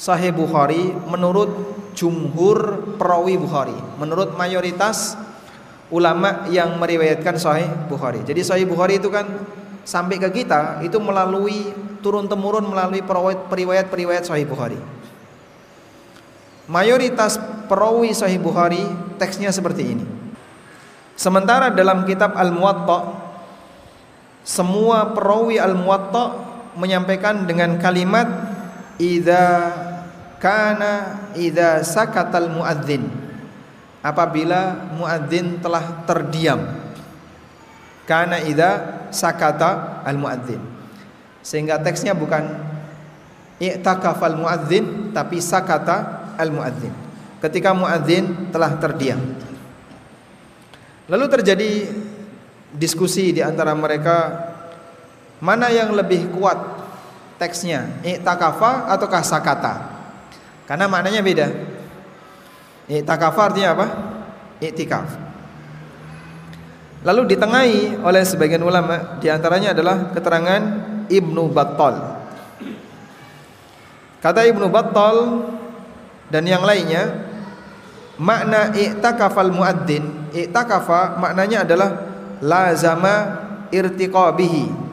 Sahih 0.00 0.32
Bukhari 0.32 0.88
menurut 1.04 1.52
jumhur 1.92 2.80
perawi 2.96 3.36
Bukhari, 3.36 3.76
menurut 4.00 4.32
mayoritas 4.40 5.12
ulama 5.92 6.48
yang 6.48 6.80
meriwayatkan 6.80 7.36
Sahih 7.36 7.68
Bukhari. 7.92 8.24
Jadi 8.24 8.40
Sahih 8.40 8.64
Bukhari 8.64 8.96
itu 8.96 9.12
kan 9.12 9.28
sampai 9.84 10.16
ke 10.16 10.32
kita 10.32 10.80
itu 10.80 10.96
melalui 10.96 11.76
turun 12.00 12.24
temurun 12.24 12.72
melalui 12.72 13.04
periwayat-periwayat 13.52 14.24
Sahih 14.24 14.48
Bukhari. 14.48 14.80
Mayoritas 16.66 17.38
perawi 17.70 18.10
Sahih 18.10 18.42
Bukhari 18.42 18.82
teksnya 19.18 19.54
seperti 19.54 19.96
ini. 19.96 20.04
Sementara 21.14 21.72
dalam 21.72 22.04
kitab 22.04 22.34
Al-Muwatta 22.34 23.24
semua 24.46 25.14
perawi 25.16 25.58
Al-Muwatta 25.58 26.46
menyampaikan 26.76 27.48
dengan 27.48 27.80
kalimat 27.80 28.28
idza 29.00 29.72
kana 30.38 31.26
idza 31.32 31.80
sakatal 31.82 32.52
muadzin 32.52 33.08
apabila 34.04 34.92
muadzin 34.94 35.58
telah 35.58 36.04
terdiam 36.04 36.60
kana 38.06 38.38
idza 38.44 39.02
sakata 39.10 40.04
al 40.04 40.20
muadzin 40.20 40.60
sehingga 41.40 41.80
teksnya 41.80 42.12
bukan 42.14 42.44
i'takafal 43.58 44.36
muadzin 44.36 45.10
tapi 45.16 45.40
sakata 45.40 46.15
al 46.36 46.52
muadzin 46.52 47.06
ketika 47.40 47.76
muadzin 47.76 48.50
telah 48.52 48.74
terdiam. 48.80 49.20
Lalu 51.06 51.24
terjadi 51.30 51.70
diskusi 52.74 53.30
di 53.30 53.40
antara 53.44 53.70
mereka 53.76 54.50
mana 55.38 55.70
yang 55.70 55.94
lebih 55.94 56.32
kuat 56.34 56.58
teksnya 57.38 58.02
i'takafa 58.02 58.90
ataukah 58.90 59.22
sakata? 59.22 59.74
Karena 60.66 60.90
maknanya 60.90 61.22
beda. 61.22 61.46
I'takafa 62.90 63.40
artinya 63.52 63.70
apa? 63.78 63.86
I'tikaf. 64.58 65.06
Lalu 67.06 67.22
ditengahi 67.36 68.02
oleh 68.02 68.22
sebagian 68.26 68.66
ulama 68.66 69.22
di 69.22 69.30
antaranya 69.30 69.70
adalah 69.70 70.10
keterangan 70.10 70.62
Ibnu 71.06 71.54
Battal. 71.54 72.18
Kata 74.18 74.42
Ibnu 74.42 74.66
Battal 74.66 75.16
dan 76.32 76.42
yang 76.46 76.66
lainnya 76.66 77.28
makna 78.16 78.74
i'takafal 78.74 79.52
muadzin 79.52 80.26
i'takafa 80.36 81.16
maknanya 81.16 81.64
adalah 81.64 81.90
lazama 82.40 83.46
irtiqabihi. 83.72 84.86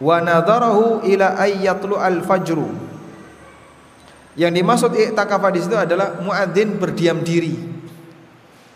Wa 0.00 0.18
nadharahu 0.20 1.06
ila 1.06 1.38
ayyatlu 1.38 1.94
al-fajru. 1.96 2.68
Yang 4.34 4.52
dimaksud 4.58 4.90
i'takafa 4.98 5.48
di 5.54 5.60
situ 5.62 5.76
adalah 5.78 6.18
muadzin 6.18 6.74
berdiam 6.80 7.22
diri. 7.22 7.54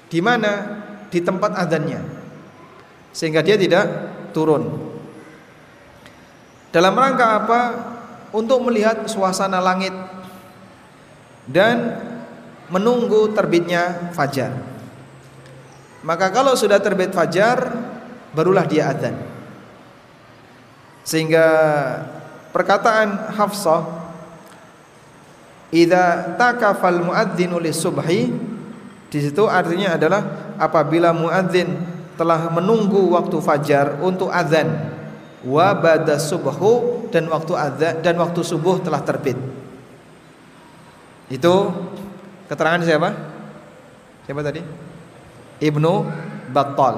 Di 0.08 0.20
mana? 0.22 0.78
Di 1.10 1.18
tempat 1.18 1.58
adzannya. 1.58 2.00
Sehingga 3.10 3.42
dia 3.42 3.58
tidak 3.58 3.84
turun. 4.30 4.70
Dalam 6.70 6.94
rangka 6.94 7.26
apa? 7.42 7.60
Untuk 8.28 8.60
melihat 8.60 9.08
suasana 9.08 9.58
langit 9.58 9.90
dan 11.48 11.96
menunggu 12.68 13.32
terbitnya 13.32 14.12
fajar. 14.12 14.52
Maka 16.04 16.30
kalau 16.30 16.54
sudah 16.54 16.78
terbit 16.78 17.10
fajar 17.10 17.74
barulah 18.36 18.68
dia 18.68 18.92
adzan. 18.92 19.16
Sehingga 21.02 21.46
perkataan 22.52 23.32
Hafsah 23.34 23.82
idza 25.72 26.36
takafal 26.36 27.00
muadzinu 27.00 27.56
subhi 27.72 28.28
di 29.08 29.18
situ 29.24 29.48
artinya 29.48 29.96
adalah 29.96 30.52
apabila 30.60 31.16
muadzin 31.16 31.80
telah 32.20 32.52
menunggu 32.52 33.16
waktu 33.16 33.40
fajar 33.40 33.96
untuk 34.04 34.28
adzan 34.28 34.68
wa 35.48 35.72
bada 35.72 36.20
dan 37.08 37.24
waktu 37.32 37.52
adzan 37.56 37.94
dan 38.04 38.14
waktu 38.20 38.40
subuh 38.44 38.84
telah 38.84 39.00
terbit. 39.00 39.47
Itu 41.28 41.72
keterangan 42.48 42.80
siapa? 42.80 43.12
Siapa 44.24 44.40
tadi? 44.40 44.64
Ibnu 45.60 45.92
Battal. 46.52 46.96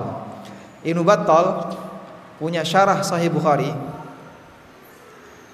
Ibnu 0.86 1.02
Battal 1.02 1.74
punya 2.38 2.62
syarah 2.62 3.02
Sahih 3.02 3.28
Bukhari 3.28 3.68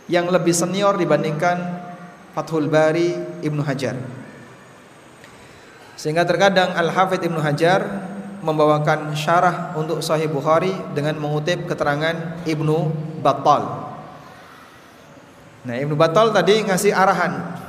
yang 0.07 0.29
lebih 0.31 0.55
senior 0.55 0.95
dibandingkan 0.95 1.83
Fathul 2.37 2.69
Bari 2.69 3.17
Ibnu 3.43 3.65
Hajar. 3.65 3.97
Sehingga 5.97 6.29
terkadang 6.29 6.77
Al-Hafidh 6.77 7.25
Ibnu 7.25 7.41
Hajar 7.41 7.81
membawakan 8.45 9.17
syarah 9.17 9.73
untuk 9.75 10.05
Sahih 10.05 10.29
Bukhari 10.29 10.71
dengan 10.93 11.17
mengutip 11.17 11.65
keterangan 11.65 12.45
Ibnu 12.45 12.77
Battal. 13.25 13.63
Nah, 15.67 15.75
Ibnu 15.81 15.97
Battal 15.99 16.31
tadi 16.31 16.63
ngasih 16.63 16.95
arahan 16.95 17.66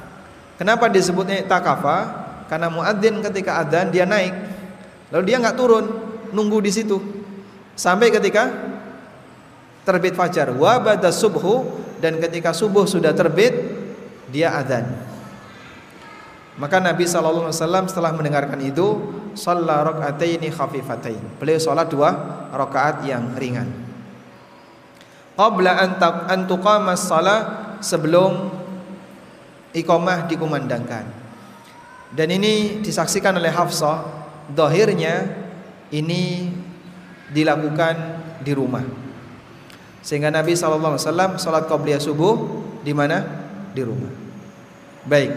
Kenapa 0.58 0.90
disebutnya 0.90 1.46
takafa? 1.46 2.26
Karena 2.50 2.74
muadzin 2.74 3.22
ketika 3.22 3.62
adzan 3.62 3.94
dia 3.94 4.10
naik, 4.10 4.34
lalu 5.14 5.24
dia 5.30 5.38
nggak 5.38 5.58
turun, 5.58 5.86
nunggu 6.34 6.58
di 6.64 6.72
situ 6.74 6.98
sampai 7.78 8.10
ketika 8.10 8.50
terbit 9.86 10.18
fajar. 10.18 10.50
Wa 10.58 10.82
bada 10.82 11.14
subhu 11.14 11.64
dan 12.02 12.18
ketika 12.18 12.52
subuh 12.58 12.90
sudah 12.90 13.14
terbit 13.14 13.54
dia 14.34 14.58
adzan. 14.58 14.90
Maka 16.58 16.82
Nabi 16.82 17.06
sallallahu 17.06 17.54
alaihi 17.54 17.62
wasallam 17.62 17.86
setelah 17.86 18.12
mendengarkan 18.18 18.58
itu, 18.66 19.14
shalla 19.38 19.86
raka'ataini 19.86 20.50
khafifatain. 20.50 21.22
Beliau 21.38 21.62
salat 21.62 21.86
dua 21.86 22.10
rakaat 22.50 23.06
yang 23.06 23.38
ringan. 23.38 23.70
Qabla 25.38 26.02
an 26.34 26.50
tuqama 26.50 26.98
sebelum 27.78 28.57
iqamah 29.78 30.26
dikumandangkan. 30.26 31.06
Dan 32.12 32.28
ini 32.32 32.82
disaksikan 32.82 33.36
oleh 33.36 33.52
Hafsah, 33.52 34.02
dohirnya 34.52 35.28
ini 35.92 36.52
dilakukan 37.32 37.96
di 38.42 38.52
rumah. 38.56 38.84
Sehingga 40.00 40.32
Nabi 40.32 40.56
SAW 40.56 40.96
salat 41.36 41.68
qabliyah 41.68 42.00
subuh 42.00 42.64
di 42.80 42.96
mana? 42.96 43.28
Di 43.76 43.84
rumah. 43.84 44.12
Baik. 45.04 45.36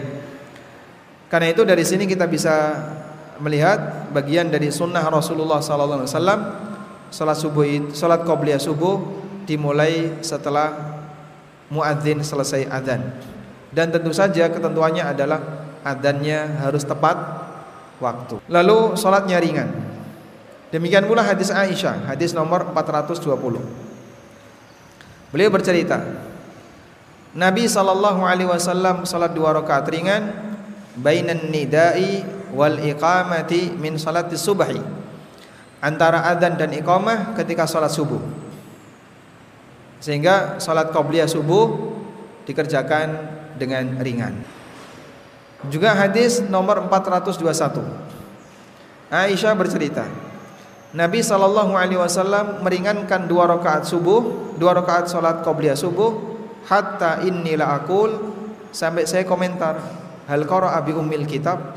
Karena 1.27 1.51
itu 1.51 1.63
dari 1.67 1.83
sini 1.83 2.07
kita 2.07 2.23
bisa 2.27 2.75
melihat 3.39 4.11
bagian 4.15 4.47
dari 4.47 4.71
sunnah 4.71 5.03
Rasulullah 5.11 5.59
SAW 5.59 6.07
salat 6.07 7.37
subuh 7.39 7.91
salat 7.91 8.23
qabliyah 8.23 8.63
subuh 8.63 8.99
dimulai 9.43 10.23
setelah 10.23 10.71
muadzin 11.67 12.23
selesai 12.23 12.67
adzan. 12.71 13.30
Dan 13.71 13.87
tentu 13.89 14.11
saja 14.11 14.51
ketentuannya 14.51 15.15
adalah 15.15 15.39
adzannya 15.87 16.59
harus 16.59 16.83
tepat 16.83 17.17
waktu. 18.03 18.43
Lalu 18.51 18.99
sholatnya 18.99 19.39
ringan. 19.39 19.69
Demikian 20.71 21.07
pula 21.07 21.23
hadis 21.23 21.51
Aisyah, 21.51 22.07
hadis 22.11 22.31
nomor 22.31 22.67
420. 22.71 23.59
Beliau 25.31 25.51
bercerita, 25.51 25.99
Nabi 27.31 27.63
sallallahu 27.63 28.27
alaihi 28.27 28.51
wasallam 28.51 29.07
salat 29.07 29.31
dua 29.31 29.55
rakaat 29.55 29.87
ringan 29.87 30.35
bainan 30.99 31.47
nidai 31.47 32.27
wal 32.51 32.75
iqamati 32.75 33.71
min 33.79 33.95
salati 33.95 34.35
subhi. 34.35 34.83
Antara 35.79 36.27
adzan 36.27 36.59
dan 36.59 36.75
iqamah 36.75 37.33
ketika 37.39 37.63
salat 37.63 37.91
subuh. 37.95 38.19
Sehingga 40.03 40.59
salat 40.59 40.91
qabliyah 40.91 41.31
subuh 41.31 41.95
dikerjakan 42.43 43.40
dengan 43.61 44.01
ringan. 44.01 44.33
Juga 45.69 45.93
hadis 45.93 46.41
nomor 46.41 46.81
421. 46.89 47.85
Aisyah 49.13 49.53
bercerita, 49.53 50.09
Nabi 50.97 51.21
sallallahu 51.21 51.77
alaihi 51.77 52.01
wasallam 52.01 52.65
meringankan 52.65 53.29
dua 53.29 53.45
rakaat 53.45 53.85
subuh, 53.85 54.57
dua 54.57 54.73
rakaat 54.73 55.05
salat 55.05 55.45
qabliyah 55.45 55.77
subuh 55.77 56.31
hatta 56.65 57.21
inni 57.25 57.57
la 57.57 57.77
aqul 57.77 58.11
sampai 58.69 59.09
saya 59.09 59.25
komentar 59.25 59.81
hal 60.29 60.41
qara 60.45 60.77
abi 60.77 60.93
ummil 60.93 61.25
kitab 61.25 61.73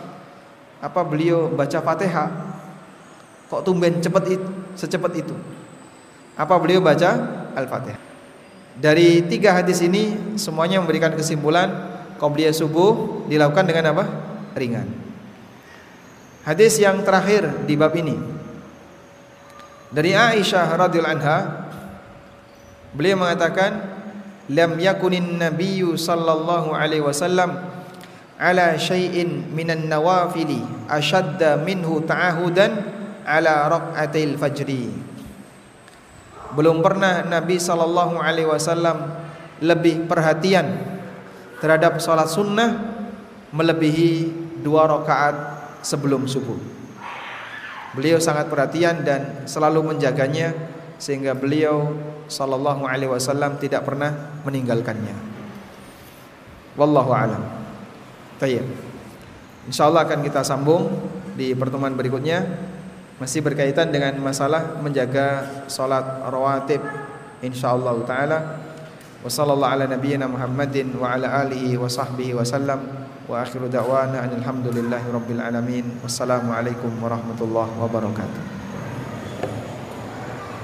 apa 0.85 1.01
beliau 1.03 1.49
baca 1.49 1.81
Fatihah 1.81 2.29
kok 3.49 3.65
tumben 3.65 4.05
cepat 4.05 4.25
itu 4.29 4.49
secepat 4.77 5.13
itu 5.17 5.35
apa 6.37 6.55
beliau 6.61 6.85
baca 6.85 7.11
Al-Fatihah 7.55 8.14
dari 8.75 9.23
tiga 9.31 9.55
hadis 9.55 9.79
ini 9.83 10.35
semuanya 10.35 10.83
memberikan 10.83 11.15
kesimpulan 11.15 11.71
qabliyah 12.19 12.55
subuh 12.55 13.27
dilakukan 13.31 13.67
dengan 13.67 13.95
apa? 13.95 14.05
Ringan. 14.59 14.89
Hadis 16.45 16.77
yang 16.77 17.01
terakhir 17.07 17.65
di 17.65 17.75
bab 17.79 17.95
ini 17.97 18.19
dari 19.95 20.13
Aisyah 20.13 20.75
radhiyallahu 20.75 21.17
anha 21.23 21.39
beliau 22.93 23.23
mengatakan 23.23 23.95
lam 24.51 24.77
yakunin 24.77 25.39
nabiyyu 25.39 25.97
sallallahu 25.97 26.75
alaihi 26.75 27.01
wasallam 27.01 27.57
ala 28.37 28.75
syai'in 28.75 29.55
minan 29.55 29.87
nawafili 29.87 30.61
ashadda 30.91 31.63
minhu 31.63 32.03
ta'ahudan 32.03 32.75
ala 33.25 33.71
raq'atil 33.71 34.37
fajri 34.37 34.91
belum 36.55 36.81
pernah 36.81 37.27
Nabi 37.27 37.59
sallallahu 37.59 38.19
alaihi 38.19 38.49
wasallam 38.49 39.11
lebih 39.59 40.07
perhatian 40.07 40.79
terhadap 41.59 41.99
salat 41.99 42.31
sunnah 42.31 42.79
melebihi 43.55 44.31
dua 44.63 44.87
rakaat 44.91 45.37
sebelum 45.83 46.27
subuh. 46.27 46.57
Beliau 47.95 48.19
sangat 48.19 48.51
perhatian 48.51 49.07
dan 49.07 49.47
selalu 49.47 49.95
menjaganya 49.95 50.51
sehingga 50.99 51.35
beliau 51.35 51.95
sallallahu 52.27 52.87
alaihi 52.89 53.11
wasallam 53.11 53.55
tidak 53.63 53.87
pernah 53.87 54.43
meninggalkannya. 54.43 55.15
Wallahu 56.75 57.15
alam. 57.15 57.43
Tayyib. 58.43 58.67
Insyaallah 59.71 60.11
akan 60.11 60.21
kita 60.27 60.43
sambung 60.43 60.91
di 61.39 61.55
pertemuan 61.55 61.95
berikutnya 61.95 62.43
masih 63.19 63.41
berkaitan 63.47 63.95
dengan 63.95 64.19
masalah 64.19 64.79
menjaga 64.83 65.47
salat 65.71 66.03
rawatib 66.27 66.83
insyaallah 67.45 67.95
taala. 68.09 68.39
Wassallallahu 69.25 69.73
ala 69.73 69.85
nabiyyina 69.89 70.29
Muhammadin 70.29 70.93
wa 71.01 71.17
ala 71.17 71.47
alihi 71.47 71.81
wa 71.81 71.89
sahbihi 71.89 72.37
wa 72.37 72.45
sallam 72.45 72.81
wa 73.25 73.41
akhiru 73.41 73.73
da'wana 73.73 74.29
alhamdulillahi 74.29 75.09
rabbil 75.09 75.41
alamin. 75.41 75.97
Wassalamualaikum 76.05 76.93
warahmatullahi 77.01 77.73
wabarakatuh. 77.81 78.64